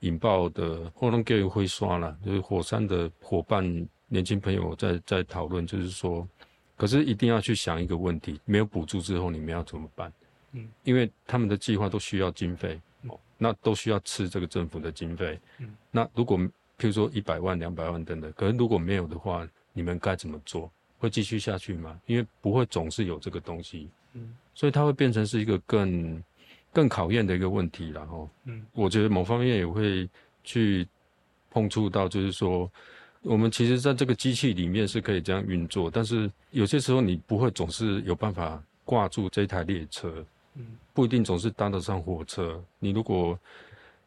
[0.00, 3.64] 引爆的火龙 gay 会刷了，就是火山的伙伴
[4.06, 6.28] 年轻朋友在在讨论，就是说，
[6.76, 10.12] 可是一定要去想一个问题，没有补助之后你们要怎么办？
[10.52, 12.80] 嗯，因为他们的计划都需要经费，哦，
[13.42, 15.40] 那都需要吃这个政府的经费。
[15.58, 20.70] 嗯，那如果譬如说一百万、两百万等等，可是如果没有的话，你们该怎么做？
[20.98, 21.98] 会继续下去吗？
[22.04, 26.22] 因为不会总是有这个东西，嗯，所以它会变成是一个更
[26.74, 28.28] 更考验的一个问题然后。
[28.44, 30.06] 嗯，我觉得某方面也会
[30.44, 30.86] 去
[31.50, 32.70] 碰触到，就是说，
[33.22, 40.26] 我们其实在这个机器里面是可以这样运作，但是有些时候你不会总是有办法挂住这台列车，嗯，
[40.92, 42.62] 不一定总是搭得上火车。
[42.78, 43.38] 你如果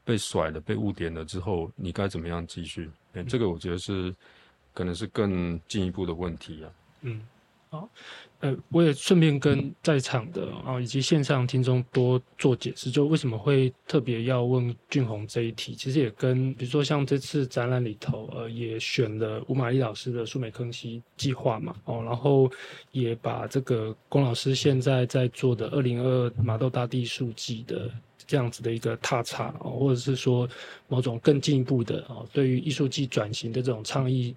[0.03, 2.89] 被甩了、被误点了之后，你该怎么样继续？
[3.13, 4.13] 哎、这个我觉得是
[4.73, 6.71] 可能是更进一步的问题啊。
[7.01, 7.21] 嗯，
[7.73, 7.89] 好，
[8.41, 22.47] 呃，我也顺便跟在场的啊以及线上听众多做解释，就为什么会特别要问俊宏这一题，其实也跟比如说像这次展览里头，呃，也选了吴玛丽老师的数美坑溪计划嘛，哦，然后
[22.91, 27.89] 也把这个龚老师现在在做的二零二二马豆大地艺术季的。
[28.25, 30.47] 这样子的一个踏查，或者是说
[30.87, 34.33] 某种更进一步的哦，对于艺术季转型的这种倡议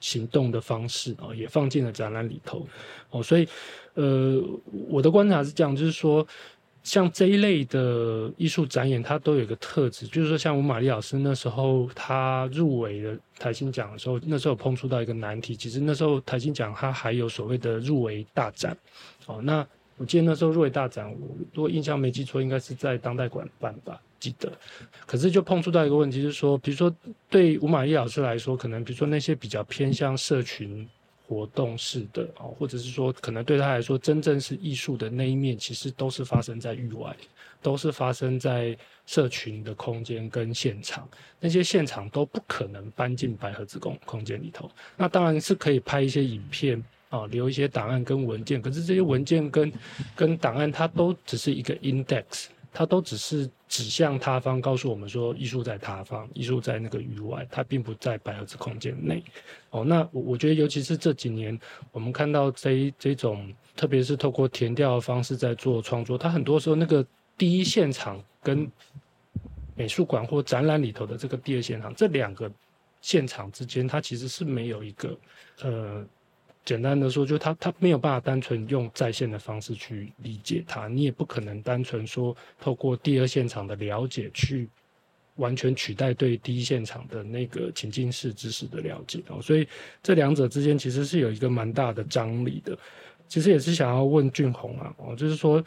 [0.00, 2.66] 行动的方式哦，也放进了展览里头
[3.10, 3.48] 哦，所以
[3.94, 4.40] 呃，
[4.88, 6.26] 我的观察是这样，就是说，
[6.82, 15.56] 像这一类的艺术展演，它都有一个特质，就是说，像吴玛丽老师那时候他入围的台新奖的时候，那时候碰触到一个难题。
[15.56, 18.76] 其实那时候台新奖它还有所谓的入围大展，
[19.26, 19.66] 哦，那
[19.98, 21.18] 我记得那时候入围大展，我
[21.52, 24.50] 如果印象没记错，应该是在当代馆办吧，记得。
[25.04, 26.94] 可是就碰触到一个问题，就是说，比如说
[27.28, 30.88] 对吴玛丽老师来说，可能比如说那些比较偏向社群。
[31.28, 37.14] 活动式的哦，或者是说，可能对他来说，真正是艺术的那一面，其实都是发生在域外，
[37.60, 41.06] 都是发生在社群的空间跟现场。
[41.38, 44.70] 那些现场都不可能搬进白盒子空空间里头。
[44.96, 48.60] 那当然是可以拍一些影片啊，留一些档案跟文件。
[48.60, 49.72] 可是这些文件跟
[50.14, 52.46] 跟档案，它都只是一个 index。
[52.70, 59.24] 它都只是指向他方，告诉我们说艺术在他方，艺术在那个域外，它并不在白盒子空间内。
[59.70, 61.58] 哦，那我我觉得，尤其是这几年，
[61.90, 67.04] 我们看到这这种，特别是透过填调的方式在做创作，它很多时候那个
[67.38, 68.70] 第一现场跟
[69.74, 72.52] 美术馆或展览里头的这个第二现场，这两个
[73.00, 75.18] 现场之间，它其实是没有一个
[75.62, 76.06] 呃。
[76.68, 84.68] 简单的说，就他他没有办法单纯用在线的方式去理解它，你也不可能单纯说透过第二现场的了解去
[85.36, 89.40] 完全取代对第一现场的那个情境式知识的了解哦。
[89.40, 89.66] 所以
[90.02, 92.76] 这两者之间其实是有一个蛮大的张力的。
[93.26, 95.64] 其实也是想要问俊宏啊，哦，就是说。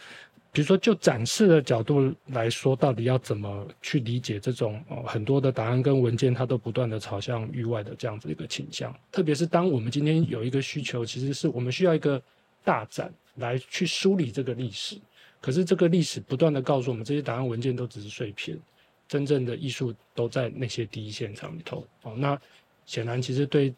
[0.54, 8.94] 比如说，就展示的角度来说，到底要怎么去理解这种哦很多的答案跟文件，它都不断的朝向域外的这样子一个倾向。
[9.12, 12.22] 特别是当我们今天有一个需求，其实是我们需要一个
[12.64, 14.98] 大展来去梳理这个历史。
[15.40, 18.60] 可是这个历史不断的告诉我们，这些答案文件都只是碎片，
[19.08, 21.88] 真正的艺术都在那些第一现场里头。
[22.04, 22.40] 哦，那
[22.86, 23.74] 显然其实对。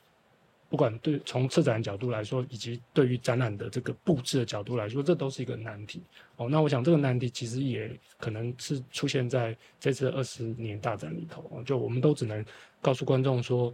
[0.69, 6.01] 不管对从策展角度来说，以及对于展览的这个布置的角度来说，这都是一个难题
[6.37, 6.47] 哦。
[6.49, 12.43] 那我想这个难题其实也可能是出现在这次二十年大战里头就我们都只能
[12.81, 13.73] 告诉观众说，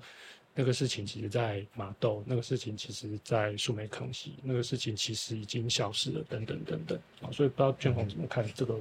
[0.54, 7.32] 那个事情其实在马豆，那个事情其实在树莓坑溪，那个事情其实已经消失了，等等等等啊。
[7.32, 8.76] 所以不知道俊宏怎么看这个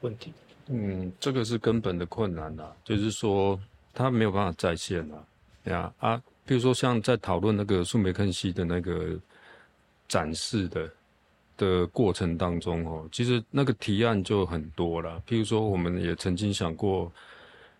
[0.00, 0.32] 问题？
[0.66, 3.58] 嗯，这个是根本的困难呐，就是说
[3.94, 5.26] 他没有办法再现了，
[5.64, 6.22] 对啊啊。
[6.46, 9.20] 比如说，像在讨论那个树梅坑溪的那个
[10.08, 10.90] 展示的
[11.58, 15.22] 的过程当中，哦，其实那个提案就很多了。
[15.28, 17.12] 譬如说，我们也曾经想过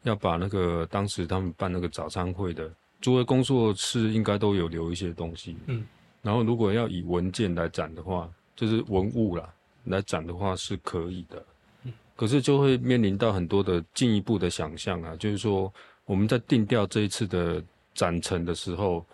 [0.02, 5.86] 要把那个当时他们办那个早餐会的诸位工作室应该都有留一些东西，嗯，
[6.20, 9.48] 然后如果要以文件来展的话，就是文物啦
[9.84, 11.42] 来展的话是可以的，
[11.84, 15.72] 嗯，可是就会面临到很多的进一步的想象啊，就是说
[16.04, 17.64] 我们在定调这一次的。
[17.94, 19.04] 展成的时候，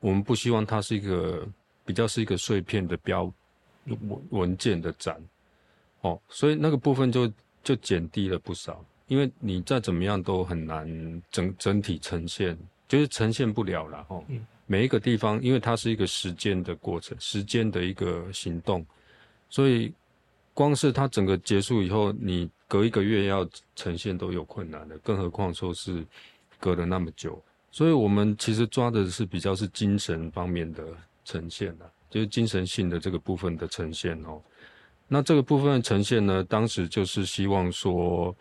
[0.00, 1.46] 我们不希望它是一个
[1.84, 3.30] 比较是一个碎片的标
[3.86, 5.20] 文文件的展，
[6.02, 7.30] 哦，所以那个部分就
[7.62, 12.56] 就减低了不少，因为你再怎么样都很难整整体呈现，
[12.88, 14.24] 就是呈现不了了哦。
[14.66, 18.86] 每一个地方，因为它是一个时间的过程，时间的一个行动，
[19.50, 19.92] 所以
[20.54, 26.06] 光是它整个结束以后，你隔一个月要呈现都有困难的，更何况说是
[26.58, 27.42] 隔了那么久。
[27.70, 30.84] 所以，我们其实抓的是比较是精神方面的
[31.24, 34.38] 呈现的，就是精神性的这个部分的呈现哦。
[35.08, 38.34] 那这个部分的呈现呢，当时就是希望说，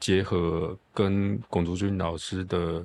[0.00, 2.82] 结合跟龚竹君老师的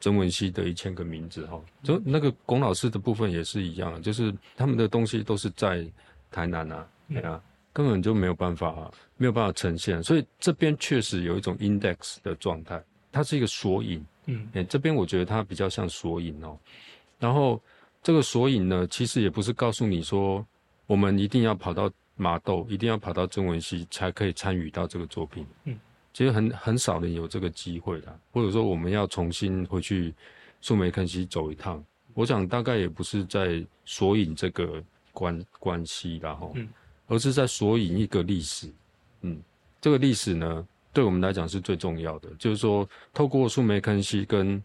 [0.00, 5.86] 曾文熙的一千个名字哈，就那个龚老师的部分也是一样，就是他们的东西都是在
[6.30, 10.02] 台南啊，对啊，根本就没有办法没有办法呈现。
[10.02, 14.04] 所以这边确实有一种 index 的状态，它是一个索引。
[14.26, 16.58] 嗯，哎，这边我觉得它比较像索引哦，
[17.18, 17.62] 然后
[18.06, 20.46] 这个索引呢，其实也不是告诉你说
[20.86, 25.44] 我们一定要跑到马豆，一定要跑到中文系才可以参与到这个作品。
[25.64, 25.76] 嗯，
[26.12, 30.14] 其实很很少人有这个机会的，或者说我们要重新回去
[30.60, 36.68] 树梅坑溪走一趟，我想大概也不是在索引这个关关系然后，嗯，
[37.08, 38.72] 而是在索引一个历史。
[39.22, 39.42] 嗯，
[39.80, 40.64] 这个历史呢。
[40.92, 44.62] 对我们来讲是最重要的，就是说，透过树梅坑溪跟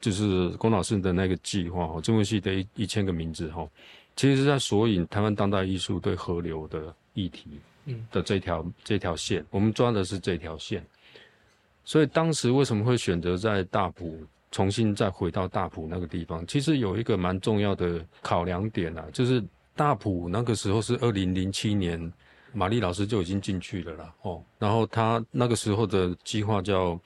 [0.00, 3.68] 就是龚老师的那个计划哈，中文系的一一千个名字哈，
[4.16, 7.46] 其实是在索引台湾当代艺术对河流的议题
[7.84, 10.84] 嗯的这条这条线，我们抓的是这条线，
[11.84, 14.18] 所以当时为什么会选择在大埔
[14.50, 16.46] 重新再回到大埔那个地方？
[16.46, 19.42] 其实有一个蛮重要的考量点啊，就是
[19.76, 22.12] 大埔那个时候是二零零七年。
[22.52, 26.98] 玛丽老师就已经进去了啦，哦，然后他那个时候的计划叫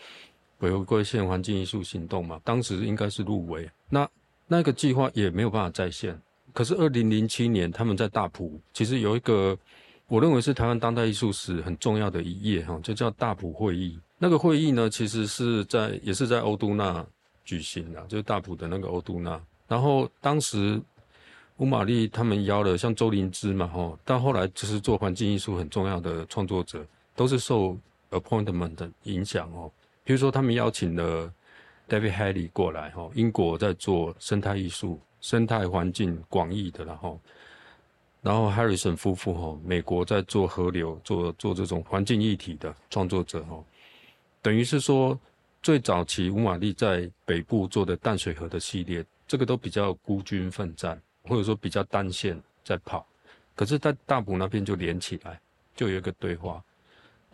[0.71, 4.09] 回归线环境艺术行动嘛，当时应该是入围，那
[4.47, 6.21] 那个计划也没有办法再现。
[6.53, 9.59] 可是二零零七年他们在大埔其实有一个
[10.07, 13.99] 我认为是台湾当代艺术史很重要的一页哈，就叫大埔会议。
[14.19, 17.05] 那个会议呢，其实是在也是在欧都纳
[17.45, 19.41] 举行的，就是大埔的那个欧都纳。
[19.67, 20.81] 然后当时
[21.57, 26.87] 吴玛丽他们邀了像周灵芝嘛，哈，到后来就是做环境艺术很重要的创作者，
[27.17, 27.77] 都是受
[28.11, 29.71] appointment 的影响哦。
[30.05, 31.33] 比如说他们邀请了
[31.89, 37.21] David Haley 过来，哈，英国在做生态艺术、生态环境广义的，然后。
[38.23, 43.63] 然后 Harrison 夫妇哈，美国在做河流，做做这种环境一体的创作者哈，
[44.41, 45.21] 等于是说
[45.63, 53.07] 最早期吴玛丽在北部做的淡水河的系列，这个都比较孤军奋战，或者说比较单线在跑，
[53.55, 55.39] 可是，在大埔那边就连起来，
[55.77, 56.65] 就有一个对话。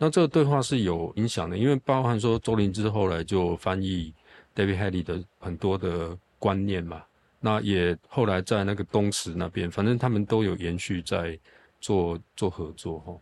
[0.03, 4.11] 那这个对话是有影响的，因为包含说周林之后来就翻译
[4.55, 7.03] David Haley 的很多的观念嘛。
[7.39, 11.37] 那也后来在那个东石那边，反正他们都有延续在
[11.79, 13.15] 做做合作哈。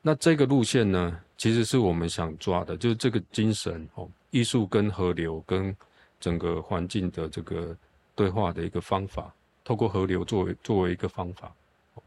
[0.00, 5.76] 那这个路线呢，其实是我们想抓的，就是这个精神哦，艺术跟河流跟
[6.18, 7.76] 整个环境的这个
[8.14, 9.30] 对话的一个方法，
[9.62, 11.54] 透过河流作为作为一个方法。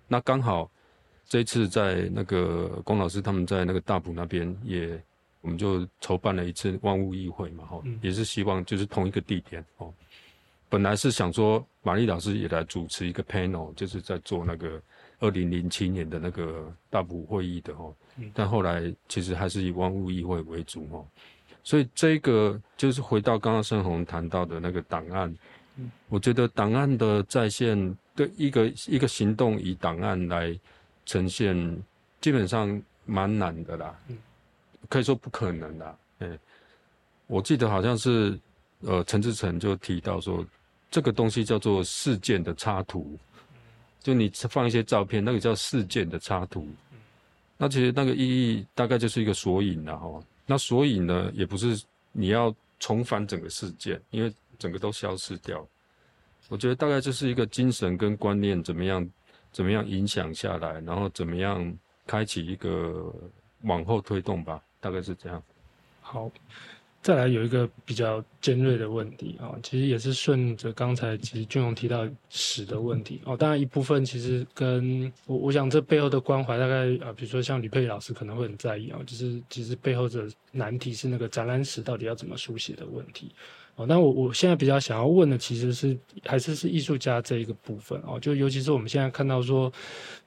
[0.08, 0.68] 那刚好
[1.34, 5.04] 这次在那个龚老师他们在那个大埔那边也，
[5.42, 9.92] 我们就筹办了一次万物议会嘛，哈，也是希望就是同一个地点哦。
[10.70, 14.80] 本来是想说，玛丽老师也来主持一个 panel，就是在做那个
[15.22, 17.92] 二零零七年的那个大埔会议的哦。
[18.32, 21.04] 但后来其实还是以万物议会为主哦。
[21.64, 25.36] 所以这个就是回到刚刚盛宏谈到的那个档案，
[26.10, 30.56] 我觉得档案的在线对一个一个行动以档案来
[31.06, 31.84] 呈现，
[32.22, 33.95] 基本上蛮难的啦。
[34.89, 35.97] 可以说不可能的。
[36.20, 36.39] 嗯，
[37.28, 38.39] 我记得好像是
[38.82, 40.45] 呃陈志成就提到说。
[40.93, 43.18] 这个东西叫做事件的插图，
[43.99, 46.70] 就你放一些照片，那个叫事件的插图。
[47.58, 50.24] 那其实那个意义大概就是一个索引了哈。
[50.45, 55.68] 那索引呢，也不是你要重返整个事件，因为整个都消失掉。
[56.47, 59.04] 我觉得大概就是一个精神跟观念怎么样，
[59.54, 61.74] 怎么样影响下来，然后怎么样
[62.06, 63.14] 开启一个
[63.62, 65.41] 往后推动吧，大概是这样。
[66.01, 66.30] 好。
[67.01, 83.36] 再来有一个比较尖锐的问题啊，其实也是顺着刚才其实俊荣提到史的问题哦，当然一部分其实跟我我想这背后的关怀大概啊，比如说像吕佩老师可能会很在意啊，就是其实背后的难题是那个展览史到底要怎么书写的问题。
[83.76, 89.71] 哦，那我我现在比较想要问的其实是还是是艺术家这一个部分哦，就尤其是我们现在看到说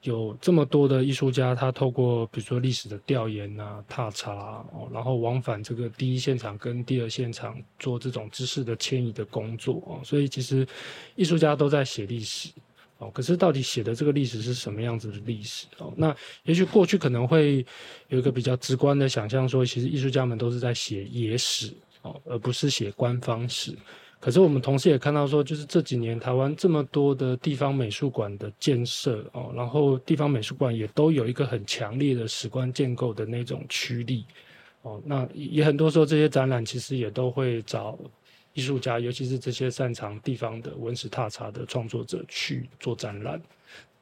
[0.01, 4.33] 有这么多的艺术家，他透过比如说历史的调研啊、踏查
[4.73, 10.67] 哦，然后往返这个第一现场跟第二现场做这种知识的迁移的工作哦，所以其实
[11.15, 12.49] 艺术家都在写历史
[12.97, 15.93] 哦，可是到底写的这个历史是什么样子的历史哦？
[15.95, 17.65] 那也许过去可能会
[18.09, 21.71] 有一个比较直观的想象，说其实艺术家们都是在写野史。
[22.25, 23.75] 而不是写官方史，
[24.19, 34.25] 可是我们同时也看到说，就是这几年台湾这么多的地方美术馆的建设哦，然后地方美术馆也都有一个很强烈的史观建构的那种驱力
[34.81, 37.97] 哦，那也很多时候这些展览其实也都会找
[38.53, 43.41] 艺术家，尤其是这些擅长地方的文史踏查的创作者去做展览。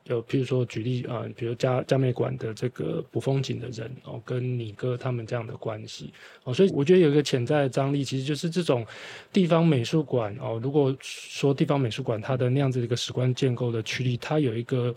[0.06, 8.86] 就譬如说举例啊，比如嘉嘉美馆的这个捕风景的人哦，跟你哥他们这样的关系哦，所以我觉得有一个潜在的张力，其实就是这种
[9.34, 10.60] 地方美术馆哦。
[10.62, 14.95] 如果说地方美术馆它的那样子的一个史观建构的驱力，它有一个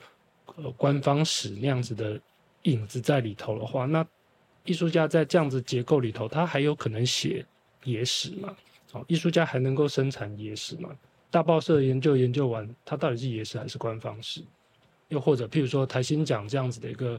[0.57, 2.21] 呃官方史那样子的
[2.65, 4.07] 影子在里头的话，那
[4.65, 7.43] 艺术家在这样子结构里头，他还有可能写
[7.85, 8.55] 野史吗？
[8.93, 10.91] 哦，艺术家还能够生产野史吗？
[11.31, 14.43] 大报社研究研究完，它到底是野史还是官方史？
[15.09, 17.19] 又或者，譬如说台新奖这样子的一个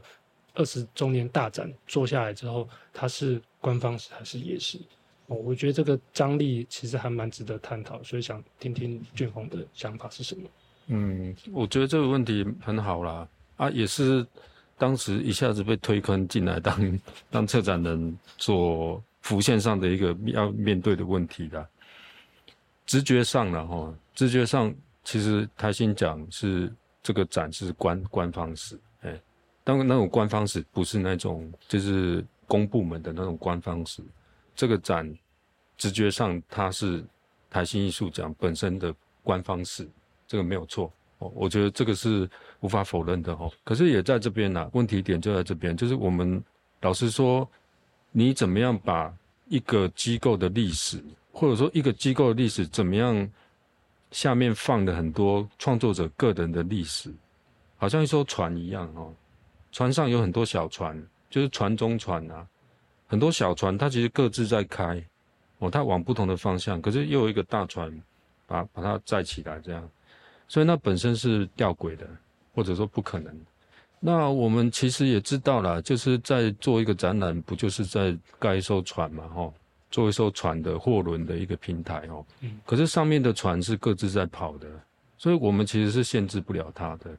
[0.54, 4.78] 二十周年大展做下来之后，它是官方史还是野史？
[5.26, 10.42] 哦，我觉得这个张力其实还蛮值得探讨，所以想听听俊宏的想法是什么。
[10.86, 14.26] 嗯，我觉得这个问题很好啦，啊，也是
[14.78, 21.68] 当时一下子被推坑进来当当策展人所浮现上的一个要面对的问题啦。
[22.86, 24.72] 直觉上了哈，直觉上
[25.02, 26.72] 其实台新奖是。
[27.02, 29.20] 这个展是官官方史，哎，
[29.64, 34.02] 当那种官方史不是那种就是公部门的那种官方史。
[34.54, 35.10] 这个展
[35.78, 37.02] 直觉上它是
[37.48, 39.88] 台新艺术奖本身的官方史，
[40.26, 41.32] 这个没有错哦。
[41.34, 42.28] 我觉得这个是
[42.60, 43.50] 无法否认的哦。
[43.64, 46.42] 可是也在这边呢，问题点就在这边，就是我们
[46.82, 47.48] 老实说，
[48.12, 49.10] 你怎么样把
[49.48, 53.30] 一个机构的历史，或者说一个机构的历史怎么样？
[54.10, 57.12] 下面放的很多创作者个人的历史，
[57.76, 59.14] 好像一艘船一样哦。
[59.72, 62.46] 船上有很多小船，就是船中船啊，
[63.06, 65.00] 很多小船，它其实各自在开，
[65.58, 67.90] 哦，它往不同的方向，可是又有一个大船
[68.46, 69.88] 把把它载起来，这样，
[70.48, 72.04] 所以那本身是吊诡的，
[72.52, 73.32] 或者说不可能。
[74.00, 79.54] 那我们其实也知道了，就是在做一个展览，不就是在盖一艘船嘛，吼，
[79.90, 84.68] 做一艘船的货轮的一个平台，哦，嗯，可是上面的船是各自在跑的，
[85.18, 87.16] 所以我们其实是限制不了它的。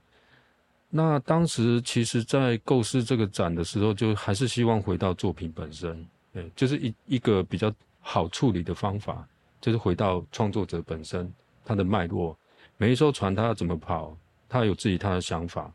[0.89, 9.25] 那当时其实，在构思这个展的时候，就还是希望回到作品本身，对，就是一一个比较好处理的方法，
[9.61, 11.31] 就是回到创作者本身，
[11.63, 12.37] 他的脉络，
[12.75, 14.17] 每一艘船他要怎么跑，
[14.49, 15.71] 他有自己他的想法。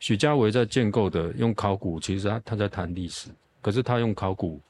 [0.00, 3.30] 许家维在建构的用考古，其实他他在谈历史，
[3.60, 4.60] 可是他用考古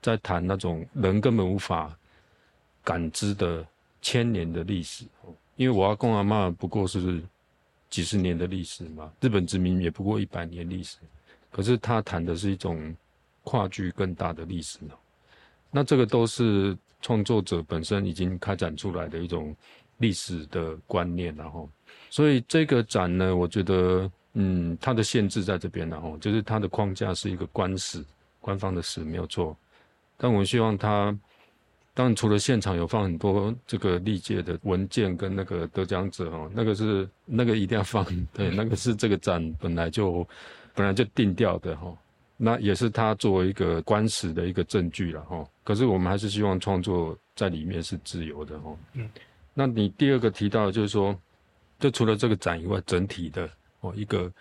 [0.00, 1.96] 在谈那种人根本无法
[2.82, 3.66] 感知的
[4.00, 5.04] 千年的历史。
[5.56, 7.22] 因为我阿公阿妈不过是
[7.88, 10.98] 几十年的历史嘛，日本殖民也不过一百年历史，
[11.50, 12.94] 可是他谈的是一种
[13.42, 14.94] 跨距更大的历史呢。
[15.70, 19.54] 那这个都是创作者本身已经开展出来的一种
[19.98, 21.68] 历史的观念，然后，
[22.10, 24.10] 所以这个展呢，我觉得。
[24.38, 28.04] 嗯，它的限制在这边了吼，就是它的框架是一个官史，
[28.38, 29.56] 官方的史没有错。
[30.16, 31.16] 但我希望他，
[31.94, 40.26] 当然除了现场有放很多这个历届的文件跟那个得奖者哈，那个是那个一定要放，对，那个是这个展本来就
[40.74, 41.96] 本来就定掉的哈。
[42.36, 45.44] 那也是他作为一个官史的一个证据了哈。
[45.64, 48.76] 可是我们还是希望创作在里面是自由的哈。
[48.92, 49.08] 嗯，
[49.54, 51.18] 那你第二个提到就是说，
[51.78, 53.48] 就除了这个展以外，整体的。
[53.80, 54.32] 哦，一个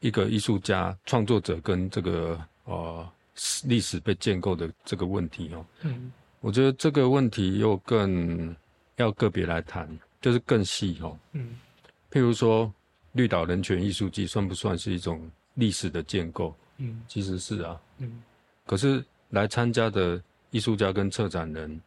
[0.00, 3.06] 一个艺术家、创作者跟这个呃
[3.64, 8.54] 历史被建构的这个问题哦，嗯，我觉得这个问题又更
[8.96, 9.88] 要个别来谈，
[10.20, 11.56] 就是更细哦，嗯，
[12.10, 12.72] 譬如说
[13.12, 16.54] 绿岛人权艺术季算不算是一种历史的建构？
[16.78, 18.22] 嗯，其实是啊，嗯，
[18.66, 21.80] 可是来参加的艺术家跟策展人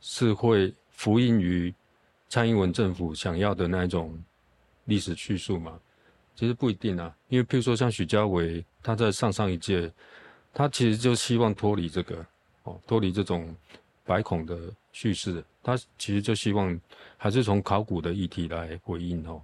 [0.00, 1.74] 是会服膺于
[2.28, 4.18] 蔡英文政府想要的那一种
[4.84, 5.78] 历史叙述吗？
[6.34, 9.90] 其实不一定啊，因为譬如说像许家伟，他在上上一届，
[10.58, 12.24] 他其实就希望脱离这个，
[12.62, 13.54] 哦，脱离这种
[14.06, 14.58] 白孔的
[14.90, 16.80] 叙事，他其实就希望
[17.18, 19.42] 还是从考古的议题来回应哦。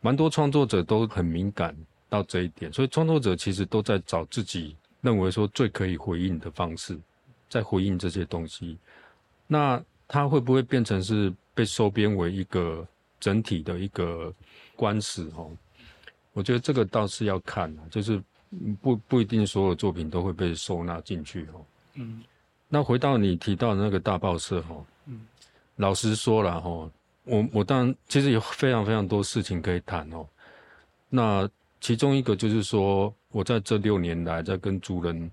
[0.00, 1.76] 蛮多创作者都很敏感
[2.08, 6.98] 到这一点，所以创作者其实都在找自己认为说最可以回应的方式，
[7.50, 8.78] 在回应这些东西。
[9.46, 9.78] 那
[10.08, 12.88] 他会不会变成是被收编为一个
[13.20, 14.32] 整体的一个
[14.74, 15.50] 官史哦？
[16.32, 18.22] 我觉得这个倒是要看啊，就是
[18.80, 21.64] 不不一定所有作品都会被收纳进去哦。
[21.94, 22.22] 嗯，
[22.68, 24.76] 那回到你提到的那个大报社哈，
[25.06, 25.20] 嗯，
[25.76, 26.90] 老实说了哈，
[27.24, 30.26] 我我当然其实有非常非常多事情可以谈哦。
[31.08, 31.48] 那
[31.80, 35.30] 其中一个就是说，我在这六年来在跟族人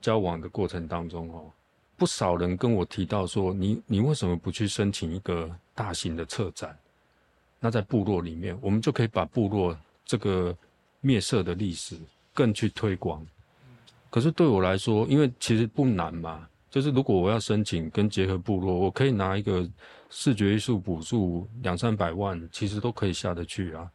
[0.00, 1.50] 交往的过程当中哦，
[1.96, 6.76] 不少人跟我提到说，你你为什么不去申请一个大型的策展？
[7.58, 9.76] 那在部落里面，我们就可以把部落。
[10.08, 10.56] 这个
[11.00, 11.98] 灭社的历史
[12.36, 13.26] 更去推广，
[14.10, 19.66] 可是对我来说，因为其实不难嘛，就是如果我要申请跟结合部落，我可以拿一个
[20.10, 23.90] 视觉艺术补助两三百万，其实都可以下得去啊。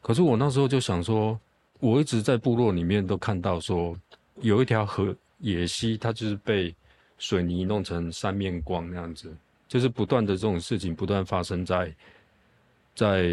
[0.00, 1.36] 可是我那时候就想说，
[1.80, 3.96] 我一直在部落里面都看到说，
[4.40, 6.72] 有一条河野溪，它就是被
[7.18, 9.36] 水泥弄成三面光那样子，
[9.66, 11.92] 就是不断的这种事情不断发生在。
[12.92, 13.24] 在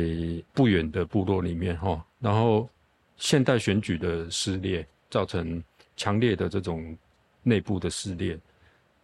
[0.54, 2.70] 不远的部落里面，哈，然后
[3.18, 5.62] 现代选举的撕裂，造成
[5.96, 6.98] 强烈的这种
[7.44, 8.38] 内部的撕裂，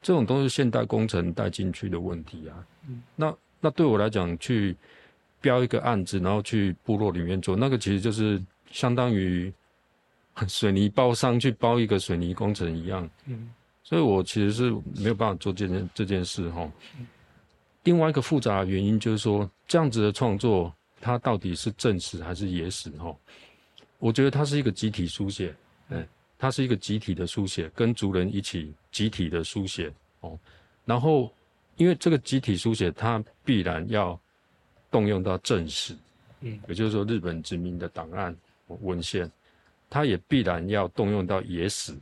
[0.01, 2.66] 这种都是现代工程带进去的问题啊。
[3.16, 4.76] 那那对我来讲，去
[5.41, 8.41] 标一个案子，然后去部落里面做，那个其实就是
[8.72, 9.51] 相当于
[10.47, 13.09] 水泥包商去包一个水泥工程一样。
[13.26, 13.49] 嗯，
[13.84, 16.70] 所以我其实是没有办法做这件这件事，哈。
[17.84, 22.89] 另外一个复杂的原因就是说，这样子的创作，它到底是正史还是野史？
[22.91, 23.14] 哈，
[24.04, 25.56] 我觉得它是一个集体书写，
[25.88, 26.06] 嗯，
[26.38, 29.89] 它是一个集体的书写，跟族人一起集体的书写，
[30.20, 30.38] 哦，
[30.84, 31.34] 然后
[31.78, 34.20] 因为这个集体书写，它必然要
[34.91, 35.95] 动用到正史，
[36.41, 38.36] 嗯，也就是说日本殖民的档案
[38.82, 39.32] 文献，
[39.89, 41.95] 它也必然要动用到野史，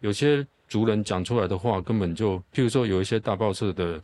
[0.00, 4.02] 有些族人讲出来的话，根本就，譬如说有一些大报社的。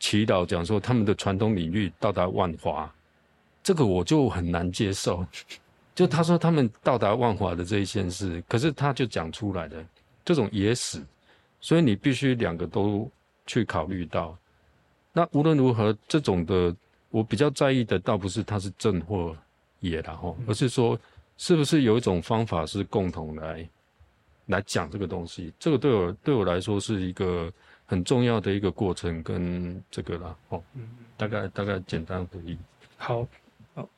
[0.00, 2.88] 祈祷讲说他们的传统领域到达万华，
[3.64, 5.26] 这个我就很难接受。
[5.98, 9.84] 就他说他们到达万华的这一件事，可是他就讲出来的
[10.24, 11.02] 这种野史，
[11.60, 13.10] 所以你必须两个都
[13.46, 14.38] 去考虑到。
[15.12, 16.72] 那无论如何，这种的
[17.10, 19.36] 我比较在意的倒不是它是正或
[19.80, 20.96] 野然后，而是说
[21.36, 23.68] 是不是有一种方法是共同来
[24.46, 25.52] 来讲这个东西？
[25.58, 27.52] 这个对我对我来说是一个
[27.86, 30.36] 很重要的一个过程跟这个啦。
[30.50, 30.62] 哦，
[31.16, 32.56] 大概大概简单回忆。
[32.96, 33.26] 好，
[33.74, 33.88] 好。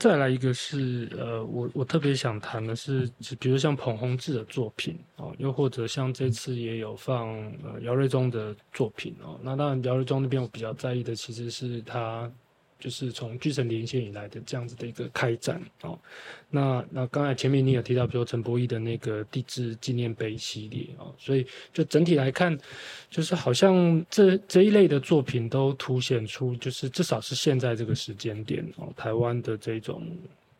[0.00, 3.06] 再来一个是，呃，我我特别想谈的是，
[3.38, 7.28] 比如像彭宏志的作品哦，又或者像这次也有放
[7.62, 9.38] 呃姚瑞忠的作品哦。
[9.42, 12.32] 那当然姚瑞忠那边我比较在意的其实是他。
[12.80, 15.96] 就是从巨神连线以来的这样子的一个开展哦，
[16.48, 22.58] 那那刚才前面你有提到，比如说陈柏义的那个地质纪念碑系列哦，所以就整体来看，
[23.08, 30.02] 就是好像这这一类的作品都凸显出，就是至少是现在这个时间点哦，台湾的这种。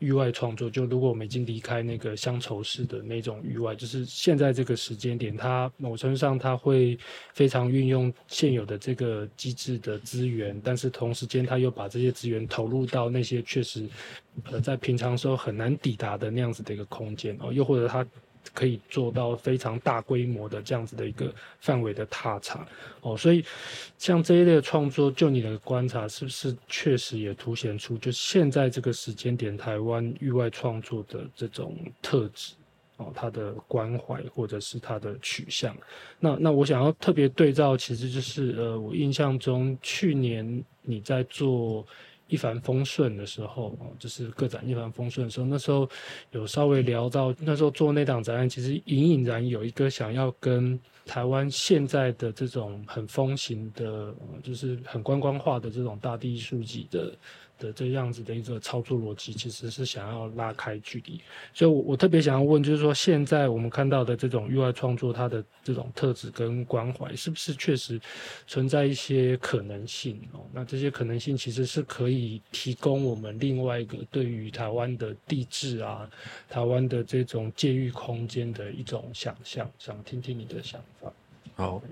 [0.01, 6.98] 域外创作，就如果我们已经离开那个乡愁式的那种域外，就是现在这个时间点，它某程上它会
[7.32, 13.88] 非常运用现有的这个机制的资源，但是同时间他又把这些资源投入到那些确实，
[14.51, 18.05] 呃，在平常时候很难抵达的那样子的一个空间哦，又或者他。
[18.53, 22.66] 可以做到非常大规模的这样子的一个范围的踏查
[23.01, 23.45] 哦，所以
[23.99, 32.55] 像这一类的创作，就你的观察，是不是确实也凸显出就现在这个时间点台湾域外创作的这种特质
[32.97, 35.76] 哦，它的关怀或者是它的取向？
[36.18, 41.86] 那那我想要特别对照，其实就是呃，我印象中去年你在做。
[42.31, 45.89] 一帆风顺的时候，就是个展一帆风顺的时候，那时候
[46.31, 57.12] 有稍微聊到，那时候做那档展览，其实隐隐然有一个想要跟台湾现在的这种很风行的，就是很观光化的这种大地艺术级的。
[57.61, 61.20] 的这样子的一个操作逻辑，其实是想要拉开距离，
[61.54, 68.00] 所以，我我特别想要问，就是说，现在我们看到的这种域外创作，它的这种特质跟关怀，是不是确实
[68.46, 70.40] 存在一些可能性哦？
[70.52, 76.11] 那这些可能性其实是可以提供我们另外一个对于台湾的地质啊，
[76.48, 81.12] 台湾的这种界域空间的一种想象，想听听你的想法。
[81.54, 81.82] 好，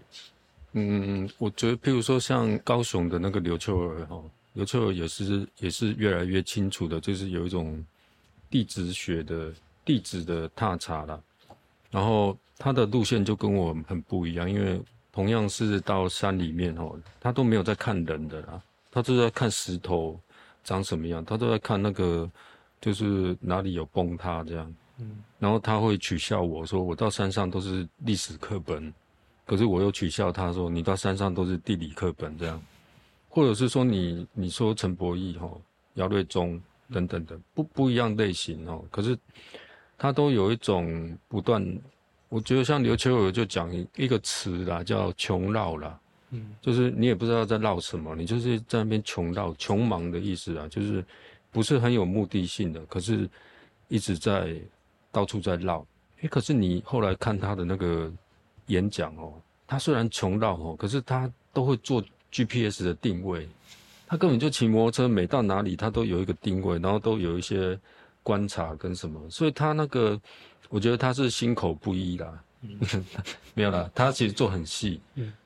[0.72, 4.22] 嗯，我觉得，譬如说像高雄的那个刘秋儿哈。
[4.59, 7.80] 刘彻也是也是越来越清楚的，就是有一种
[8.50, 9.52] 地质学的
[9.84, 11.22] 地质的踏查了，
[11.92, 14.82] 然后他的路线就跟我很不一样，因为
[15.12, 20.18] 同样是到山里面哦，他都没有在看人的啦，他都在看石头
[20.64, 22.28] 长什么样，他都在看那个
[22.80, 28.92] 就是哪里有崩塌这样，嗯，然后他会取笑我说我到山上都是历史课本，
[29.46, 32.61] 可是我又取笑他说你到山上都是地理课本这样。
[33.39, 35.49] 或者是说你你说陈柏义哈
[35.95, 36.61] 姚瑞忠
[36.93, 39.16] 等等的不不一样类型哦，可是
[39.97, 41.64] 他都有一种不断，
[42.28, 51.05] 我觉得像刘秋友就讲一个词啦，叫穷绕啦，嗯，就是你也不知道在绕什么，你就是在那边穷绕，穷忙的意思啊，就是
[51.53, 53.30] 不是很有目的性的，可是
[53.86, 54.61] 一直在
[55.12, 55.86] 到处在绕。
[56.22, 58.12] 诶，可是你后来看他的那个
[58.66, 59.32] 演讲哦，
[59.64, 62.03] 他虽然穷绕哦，可是他都会做。
[62.31, 63.49] GPS 的定位，
[64.07, 67.79] 他根本就骑摩托车，每到哪里他都有一个定位，然后都有一些
[68.22, 70.20] 观察跟什么，所以他那个，
[70.68, 72.45] 我觉得他是心口不一啦，
[73.55, 75.01] 没有啦，他其实做很细，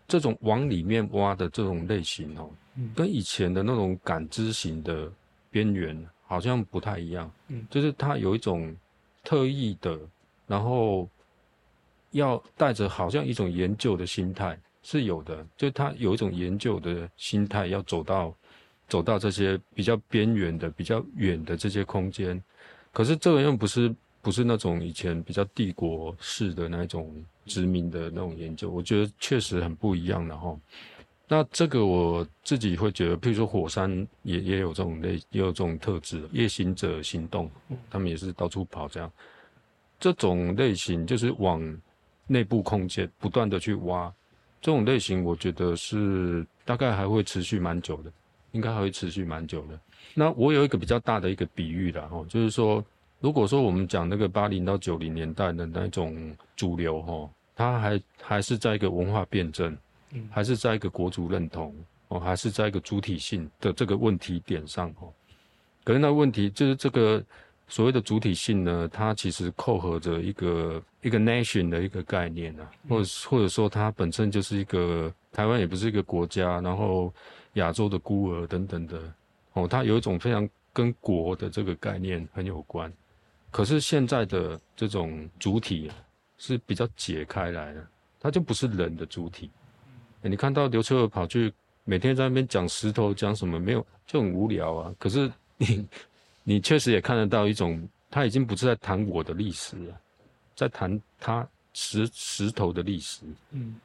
[0.08, 2.50] 这种往里面挖的这种类型哦，
[2.94, 5.10] 跟以前的那种感知型的
[5.50, 7.30] 边缘好像不太一样，
[7.70, 8.74] 就是他有一种
[9.22, 9.98] 特意的，
[10.46, 11.08] 然后
[12.10, 14.58] 要带着好像一种研究的心态。
[14.82, 18.34] 是有的，就他有一种研究的心态，要走到
[18.88, 22.42] 走到这些比较边缘的、比较远的这些空间。
[22.92, 30.58] 可是这个又不是不是那种以前比较帝国式的那种殖民的那种研究，我觉得确实很不一样的哈。
[31.28, 37.50] 那这个我自己会觉得，譬如说火山也也有这种类，也有这种特质，夜行者行动，
[37.88, 39.10] 他们也是到处跑这样。
[39.98, 41.62] 这种类型就是往
[42.26, 44.12] 内部空间不断的去挖。
[44.62, 48.10] 这种类型，我觉得是大概还会持续蛮久的，
[48.52, 49.78] 应该还会持续蛮久的。
[50.14, 52.82] 那我有一个比较大的一个比喻啦，哦，就是说，
[53.20, 59.76] 如果说我们讲那个八零到九零年代的那种主流哈，它还还是在一个文化辩证，
[60.30, 61.74] 还是在一个国族认同
[62.08, 65.12] 哦，还是在一个主体性的这个问题点上哦。
[65.84, 67.22] 可是那问题就是这个。
[67.68, 77.12] 所谓的主体性呢，它其实扣合着一个一个 nation 的一个概念啊，或者或者说它本身就是一个台湾也不是一个国家，然后
[77.54, 79.00] 亚洲的孤儿等等的
[79.52, 82.90] 哦，它有一种非常跟国的这个概念很有关。
[83.50, 85.90] 可是现在的这种主体
[86.38, 87.86] 是比较解开来的，
[88.18, 89.50] 它就不是人的主体。
[90.22, 91.52] 你看到刘秋儿跑去
[91.84, 94.94] 每天在那边讲石头讲什么没有，就很无聊啊。
[94.98, 95.86] 可是你。
[96.44, 100.00] 你确实也看得到一种他已经不是在谈我的历史了，
[100.54, 103.24] 在谈它石石头的历史。
[103.50, 103.76] 嗯，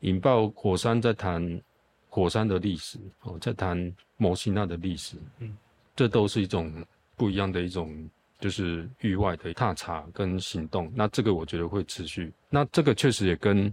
[0.00, 1.60] 引爆火山在谈
[2.08, 5.16] 火山的历史，哦，在谈摩西娜的历史。
[5.38, 5.56] 嗯，
[5.94, 6.84] 这都是一种
[7.16, 8.08] 不一样的一种，
[8.38, 10.90] 就是域外的踏查跟行动。
[10.94, 12.32] 那这个我觉得会持续。
[12.48, 13.72] 那这个确实也跟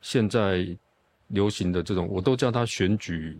[0.00, 0.66] 现在
[1.28, 3.38] 流行的这种，我都叫它选举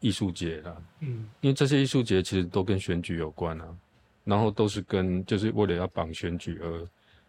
[0.00, 0.82] 艺术节了。
[1.00, 3.76] 嗯，因为这些艺术节其实都跟选举有关啊。
[4.24, 6.88] 然后都是跟就是为了要绑选举而，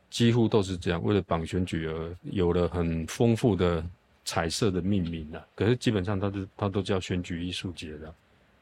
[0.09, 3.85] 几乎都是这样，为了绑选举而有了很丰富的
[4.23, 5.45] 彩色的命名啊。
[5.55, 8.15] 可是基本上它是它都叫选举艺术节的，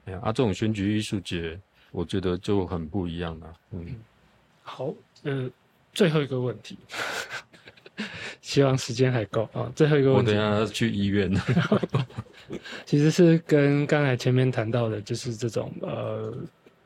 [0.05, 1.59] 哎呀，啊这种选举艺术节，
[1.91, 3.53] 我觉得就很不一样了。
[3.71, 3.95] 嗯，
[4.63, 4.93] 好，
[5.23, 5.49] 呃，
[5.93, 6.77] 最后一个问题，
[8.41, 9.71] 希望时间还够啊。
[9.75, 11.31] 最后一个问题，我等下去医院。
[12.85, 16.35] 其实是跟刚才前面谈到的，就是这种呃。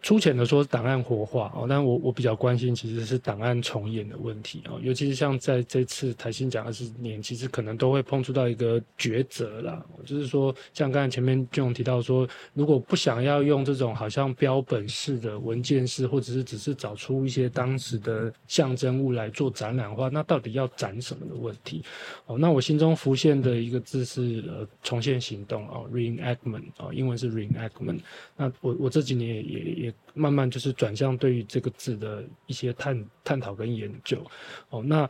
[0.01, 21.83] 粗浅的说档案活化哦，但我我比较关心其实是档案重演的问题哦，尤其是像在这次台新讲二十年，其实可能都会碰触到一个抉择啦，就是说像刚才前面俊勇提到说，如果不想要用这种好像标本式的文件式，或者是只是找出一些当时的象征物来做展览的话，那到底要展什么的问题？
[22.25, 27.99] 哦，那我心中浮现的一个字是呃重现行动哦，reenactment 哦，英文是 reenactment。
[28.37, 29.88] 那我我这几年也也也。
[30.13, 34.21] 慢慢就是转向对于这个字的一些探探讨跟研究，
[34.69, 35.09] 哦，那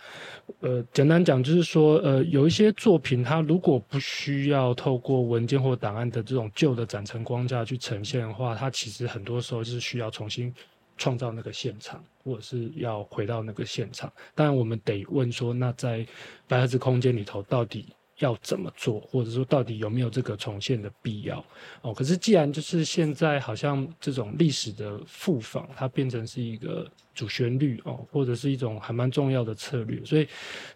[0.60, 10.54] 呃，简单讲就是说，呃，有一些作品它如果不需要透过文件或档案的这种旧的展陈框架去呈现的话，它其实很多时候是需要重新
[10.98, 14.12] 创造那个现场，或者是要回到那个现场。
[14.36, 16.06] 当然，我们得问说，那在
[16.48, 17.88] 白盒子空间里头到底？
[18.20, 21.44] 要怎么做，或者说到底有没有这个重现的必要？
[21.82, 26.90] 哦，可是既然就是现在好像这种历史的复访，它变成是一个。
[27.20, 30.26] 主旋律哦，或者是一种还蛮重要的策略，所以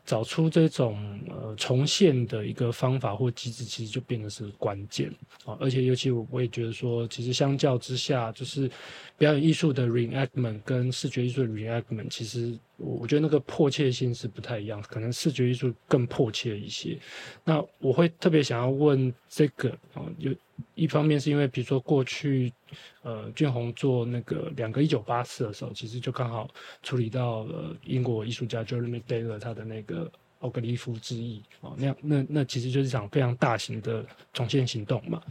[0.03, 5.09] 找出这种呃重现的一个方法或机制，其实就变得是关键
[5.45, 5.55] 啊。
[5.57, 8.69] 而且尤其我我也觉得说，其实相较之下，就是
[9.17, 16.99] 表演艺术的 reenactment 跟视觉艺术的 reenactment，其实我我觉得那个迫切性是不太一样，可能视觉艺术更迫切一些。
[17.45, 20.35] 那我会特别想要问这个啊，有。
[20.75, 22.53] 一方面是因为，比如说过去，
[23.01, 26.49] 呃，俊宏做那个两个一九八四的时候，其实就刚好
[26.81, 35.21] 处理到了英国艺术家 Jeremy Taylor 他的那个奥格利夫之役哦，那样那那其实就是一场非常大型的重现行动嘛。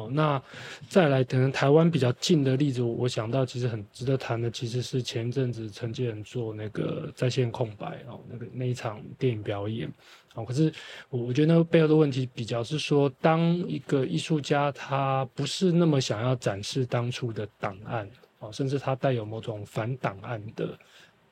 [0.00, 0.42] 哦，那
[0.88, 9.92] 再来，可能台湾比较近的例子，我想到其实很值得谈的，其实是前一阵子陈建仁做那个在线空白哦，那个那一场电影表演。
[10.34, 10.72] 哦，可是
[11.08, 20.78] 我我觉得那个背后的问题比较是说，当一个艺术家他不是那么想要展示当初的档案，哦，甚至他带有某种反档案的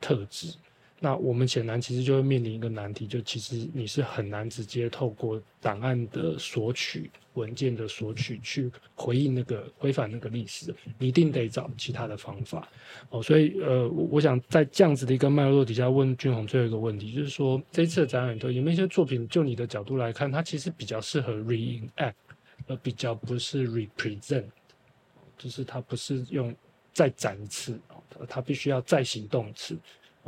[0.00, 0.52] 特质。
[1.00, 12.68] 那我们显然其实就会面临一个难题，就其实你是很难直接透过档案的索取、文件的索取去回应那个违反那个历史，你一定得找其他的方法。
[13.10, 22.14] 哦，所以呃，我想在这样子的一个脉络底下问俊宏最后一个问题，就是说这次的展览里头有没有一些作品，就你的角度来看，它其实比较适合 reenact，
[22.66, 24.46] 而比较不是 represent，
[25.38, 26.52] 就是它不是用
[26.92, 27.78] 再展一次，
[28.26, 29.78] 它必须要再行动一次。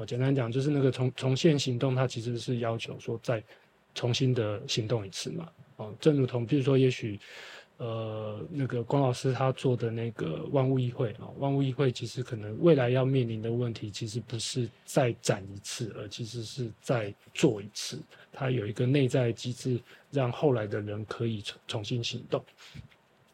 [0.05, 3.43] 简单讲，就是那个重重现行动，它其实是要求说再
[3.95, 5.49] 重新的行动一次嘛。
[5.77, 7.19] 哦，正如同，比如说，也许，
[7.79, 17.99] 呃，那个关老师他做的那个万物议会啊，万物议会其实可能未来要面临的问题，其实不是再展一次，而其实是再做一次。
[18.31, 19.81] 它有一个内在机制，
[20.11, 22.45] 让后来的人可以重重新行动。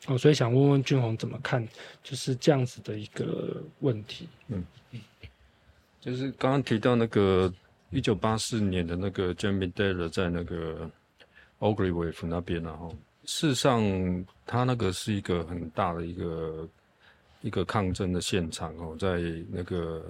[0.06, 1.66] 哦，所以想问问俊宏怎么看，
[2.04, 4.28] 就是这样子的一个问题。
[4.46, 5.00] 嗯嗯。
[6.06, 7.52] 就是刚刚提到那个
[7.90, 10.88] 一九八四年的那个 Jamie Dale 在那个
[11.58, 12.94] o g r e w a v e 那边然后
[13.24, 16.68] 事实上他那个是一个很大的一个
[17.42, 19.18] 一个抗争的现场哦，在
[19.50, 20.04] 那个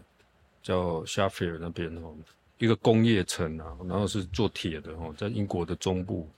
[0.63, 2.15] 叫 Sheffield 那边哦，
[2.59, 6.29] 一个工业城啊，然后是做铁的哦，在英国的中部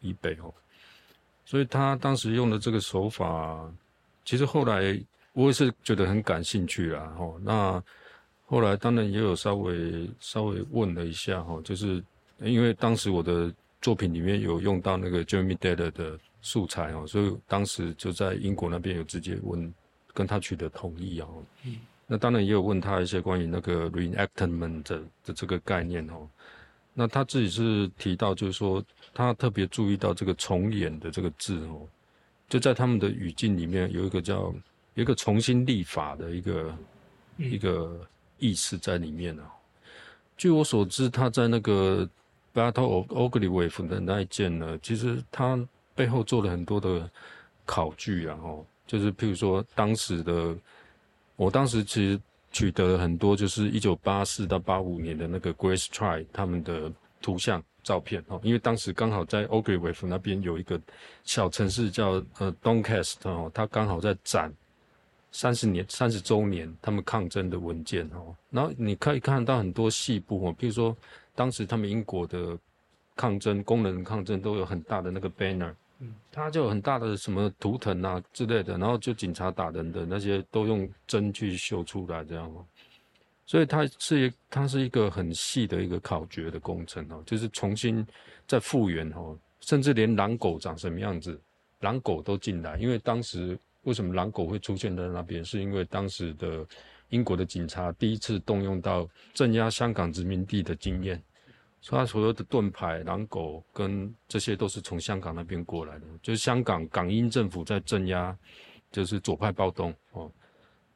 [0.00, 0.52] 以北哦，
[1.44, 3.72] 所以他当时用的这个手法，
[4.24, 5.00] 其实后来
[5.32, 7.80] 我也是觉得很感兴趣啦哦，那。
[8.48, 12.00] 后来当然也有稍微稍微问了一下哈，就是
[12.38, 19.74] 因为当时我的作品里面有用到那个 Jeremy Dale 的素材哦，所以当时就在英国那边有直接问
[20.14, 21.26] 跟他取得同意啊。
[21.64, 21.74] 嗯，
[22.06, 25.02] 那当然也有问他一些关于那个 reenactment 的
[25.34, 26.28] 这个概念哦。
[26.94, 28.80] 那他自己是提到就是说
[29.12, 31.82] 他特别注意到这个重演的这个字哦，
[32.48, 34.54] 就在他们的语境里面有一个叫
[34.94, 36.78] 有一个重新立法的一个
[37.38, 38.06] 一个。
[38.38, 39.52] 意思在里面啊。
[40.36, 42.08] 据我所知，他在那个
[42.52, 45.58] Battle of Ogilvy 的那一件呢，其实他
[45.94, 47.10] 背后做了很多的
[47.64, 50.54] 考据啊，哦，就是譬如说当时的，
[51.36, 52.20] 我当时其实
[52.52, 60.78] 取得了很多，就是一九八四到八五年的那个 Grace Try 他们的图像照片哦，因为当时刚好在 Ogilvy 那边有一个
[61.24, 64.52] 小城市叫呃 Doncaster 哦，他刚好在展。
[65.32, 70.96] 三十年、三十周年，他们抗争的文件哦，然后你可以看到很多细部哦，比如说
[71.34, 72.58] 当时他们英国的
[73.14, 82.64] 抗争、工人抗争都有很大的那个 banner，嗯，它就有很大的什么图腾啊之类的，然后就警察打人的那些都用针去绣出来这样哦，
[83.44, 88.06] 所以它是它是一个很细的一个考掘的工程哦，就是重新
[88.46, 91.38] 再复原哦，甚至连狼狗长什么样子，
[91.80, 93.58] 狼狗都进来，因为当时。
[93.86, 95.44] 为什么狼狗会出现在那边？
[95.44, 96.66] 是因为当时的
[97.10, 101.22] 英国的警察第一次动用到镇压香港殖民地的经验，
[101.80, 106.06] 所以他所有的盾牌、狼狗跟这些都是从香港那边过来的。
[106.20, 108.36] 就是香港港英政府在镇压，
[108.90, 110.28] 就是左派暴动哦。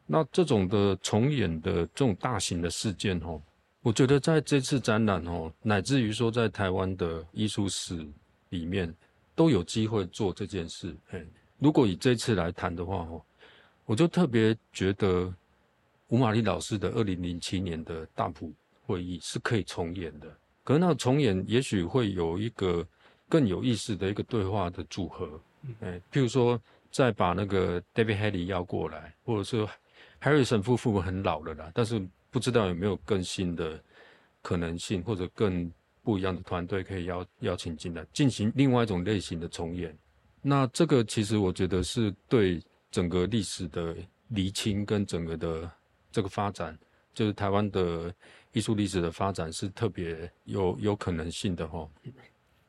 [0.05, 3.41] 那这种的重演的这种大型的事件哦，
[3.83, 8.05] 我觉得在这次展览哦，乃至于说在台湾的艺术史
[8.49, 8.93] 里面
[9.37, 11.25] 都有机会做这件事，嘿。
[11.61, 13.23] 如果以这次来谈的话，哦，
[13.85, 15.33] 我就特别觉得
[16.09, 18.53] 吴玛丽老师的二零零七年的大埔
[18.87, 20.27] 会议是可以重演的。
[20.65, 22.87] 可能那重演也许会有一个
[23.29, 25.41] 更有意思的一个对话的组合，
[25.81, 29.67] 哎，譬如说再把那个 David Haley 邀过来，或者是
[30.21, 32.01] Harrison 夫妇很老了啦，但是
[32.31, 33.79] 不知道有没有更新的
[34.43, 35.71] 可能性，或者更
[36.03, 39.97] 不一样的团队可以邀邀请进来，进行另外一种类型的重演。
[40.43, 43.95] 那这个其实我觉得是对整个历史的
[44.29, 45.71] 厘清跟整个的
[46.11, 46.77] 这个发展，
[47.13, 48.13] 就是台湾的
[48.53, 51.87] 艺术历史的发展是特别有有可能性的哈。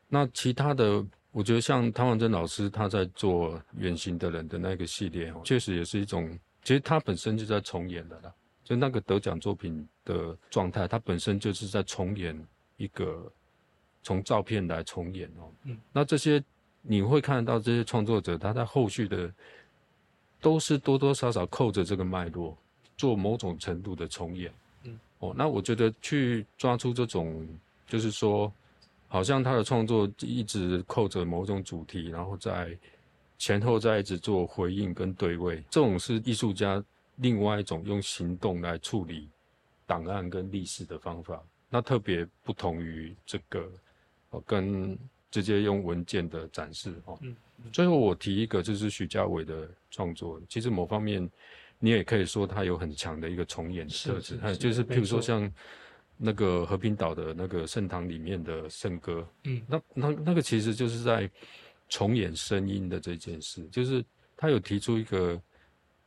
[0.10, 8.34] 那其他的，我觉得像汤王珍老师他在做《远行的人》的那个系列，确实也是一种，其实他本身就在重演的啦。
[8.66, 12.38] 就那个得奖作品的状态，他本身就是在重演
[12.76, 13.32] 一个
[14.04, 15.50] 从照片来重演哦。
[15.64, 16.44] 嗯，那这些。
[16.84, 19.32] 你会看到这些创作者，他在后续的
[20.40, 22.58] 都是多多少少扣着这个脉络，
[22.98, 24.52] 做某种程度的重演。
[24.84, 27.48] 嗯，哦，那我觉得去抓出这种，
[27.88, 28.52] 就是说，
[29.08, 32.76] 好像他的创作一直扣着某种主题，然后在
[33.38, 36.84] 前后在一直做回应跟对位，这种是艺术家
[37.18, 39.30] 另外一种用行动来处理
[39.86, 41.40] 档案跟历史的方法。
[41.70, 43.72] 那特别不同于这个，
[44.32, 44.98] 哦，跟。
[45.32, 47.18] 直接用文件的展示哦。
[47.22, 47.36] 嗯。
[47.72, 51.30] 最后我提一个，就是许家伟的创作，其实某方面
[51.78, 54.40] 你也可以说他有很强的一个重演特质。
[54.40, 54.58] 是。
[54.58, 55.52] 就是譬如说像
[56.18, 61.30] 那个和平岛的那个圣堂里面的圣歌，嗯，那那那个其实就是在
[61.88, 64.04] 重演声音的这件事，就是
[64.36, 65.40] 他有提出一个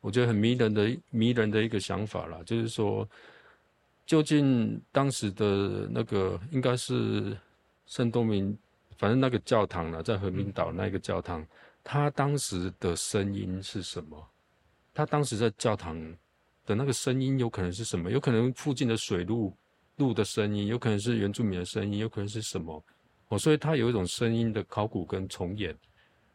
[0.01, 3.09] 我觉得很迷人的迷人的一个想法啦，就是说
[4.05, 7.37] 究竟当时的那个应该是
[7.87, 8.59] 圣东明。
[9.05, 11.47] 反正那个教堂呢，在和平岛那个教堂，
[11.83, 14.17] 他当时的声音是什么？
[14.95, 15.95] 他当时在教堂
[16.65, 18.11] 的那个声音有可能是什么？
[18.11, 19.55] 有可能附近的水路
[19.97, 22.83] 路的声音，有可能是原住民的声音，有可能是什么？
[23.29, 25.77] 哦，所以他有一种声音的考古跟重演。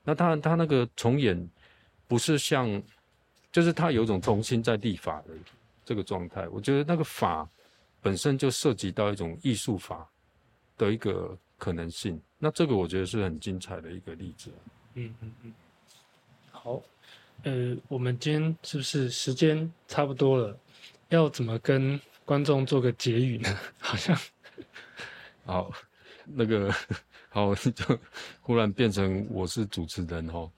[0.03, 1.49] 那他他那个重演
[2.07, 2.79] 不是像，
[3.51, 5.29] 就是他有一种重新在立法的
[5.83, 6.47] 这个状态。
[6.49, 7.49] 我觉得那个法
[7.99, 10.07] 本身就涉及到一种艺术法
[10.77, 12.21] 的一个可能性。
[12.39, 14.49] 那这个我觉得是很精彩的一个例子。
[14.93, 15.53] 嗯嗯嗯。
[16.51, 16.81] 好，
[17.43, 20.57] 呃，我们今天是不是时间差不多了？
[21.09, 23.49] 要怎么跟观众做个结语呢？
[23.79, 24.17] 好像，
[25.45, 25.71] 好，
[26.25, 26.73] 那个
[27.29, 27.99] 好，就
[28.41, 30.49] 忽然变成我是主持人哈。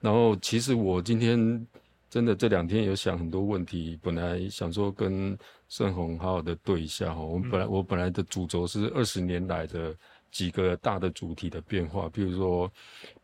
[0.00, 1.66] 然后其实我今天
[2.10, 5.38] 真的这两天有想很多问题，本来想说跟
[5.68, 7.22] 盛宏好好的对一下哈。
[7.22, 9.96] 我们本来我本来的主轴是二十年来的。
[10.30, 12.70] 几个大的主题的变化，比如说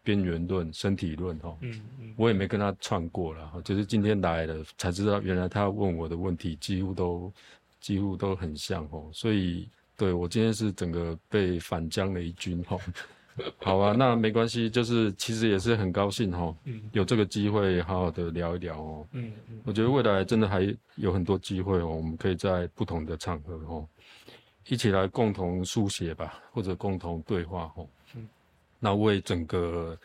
[0.03, 7.33] 边缘论、身体论，哈，嗯嗯，我也没跟他串过了，就是今天来了才知道，原来他问我的问题几乎都
[7.81, 12.77] 几乎都很像，哦，所以对我今天是整个被反将了一军，哈，
[13.63, 23.87] 好啊，那没关系，就是其实也是很高兴，哈，嗯，有这个机会好好的聊一聊，哦，嗯嗯，我觉得未来真的还有很多机会，哦，我们可以在不同的场合，哦。
[24.69, 27.89] 一起来共同书写吧，或者共同对话吼。
[28.15, 28.29] 嗯，
[28.81, 29.97] 那为整个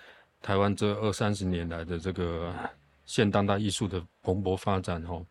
[0.41, 2.53] 台湾这二三十年来的这个
[3.05, 5.26] 现当代艺术的蓬勃发展吼，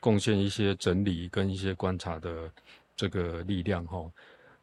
[0.00, 2.50] 贡献一些整理跟一些观察的
[2.96, 4.10] 这个力量哈。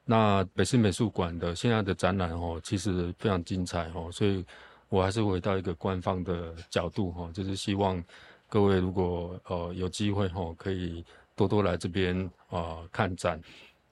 [0.03, 4.43] 那北市美术馆的现在的展览哦，其实非常精彩哦，所以
[4.89, 8.03] 我还是回到一个官方的角度哈，就是希望
[8.49, 11.05] 各位如果呃有机会哈，可以
[11.35, 13.39] 多多来这边啊看展。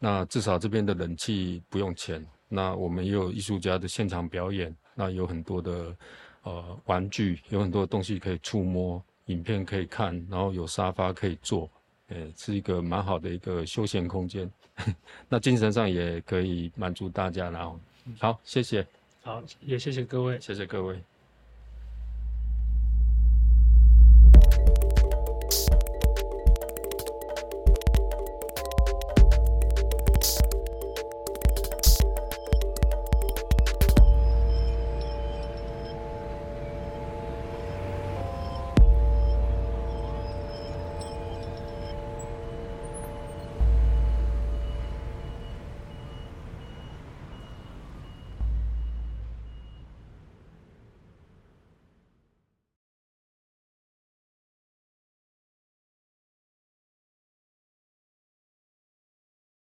[0.06, 5.96] 那至少这边的冷气不用钱，那我们也有艺术家的现场表演，那有很多的
[6.44, 9.04] 呃玩具，有很多东西可以触摸。
[9.26, 11.68] 影片可以看，然后有沙发可以坐，
[12.10, 14.48] 诶，是一个蛮好的一个休闲空间。
[15.28, 17.80] 那精神上也可以满足大家，然后
[18.20, 18.86] 好，谢谢，
[19.24, 21.02] 好，也谢谢各位，谢谢各位。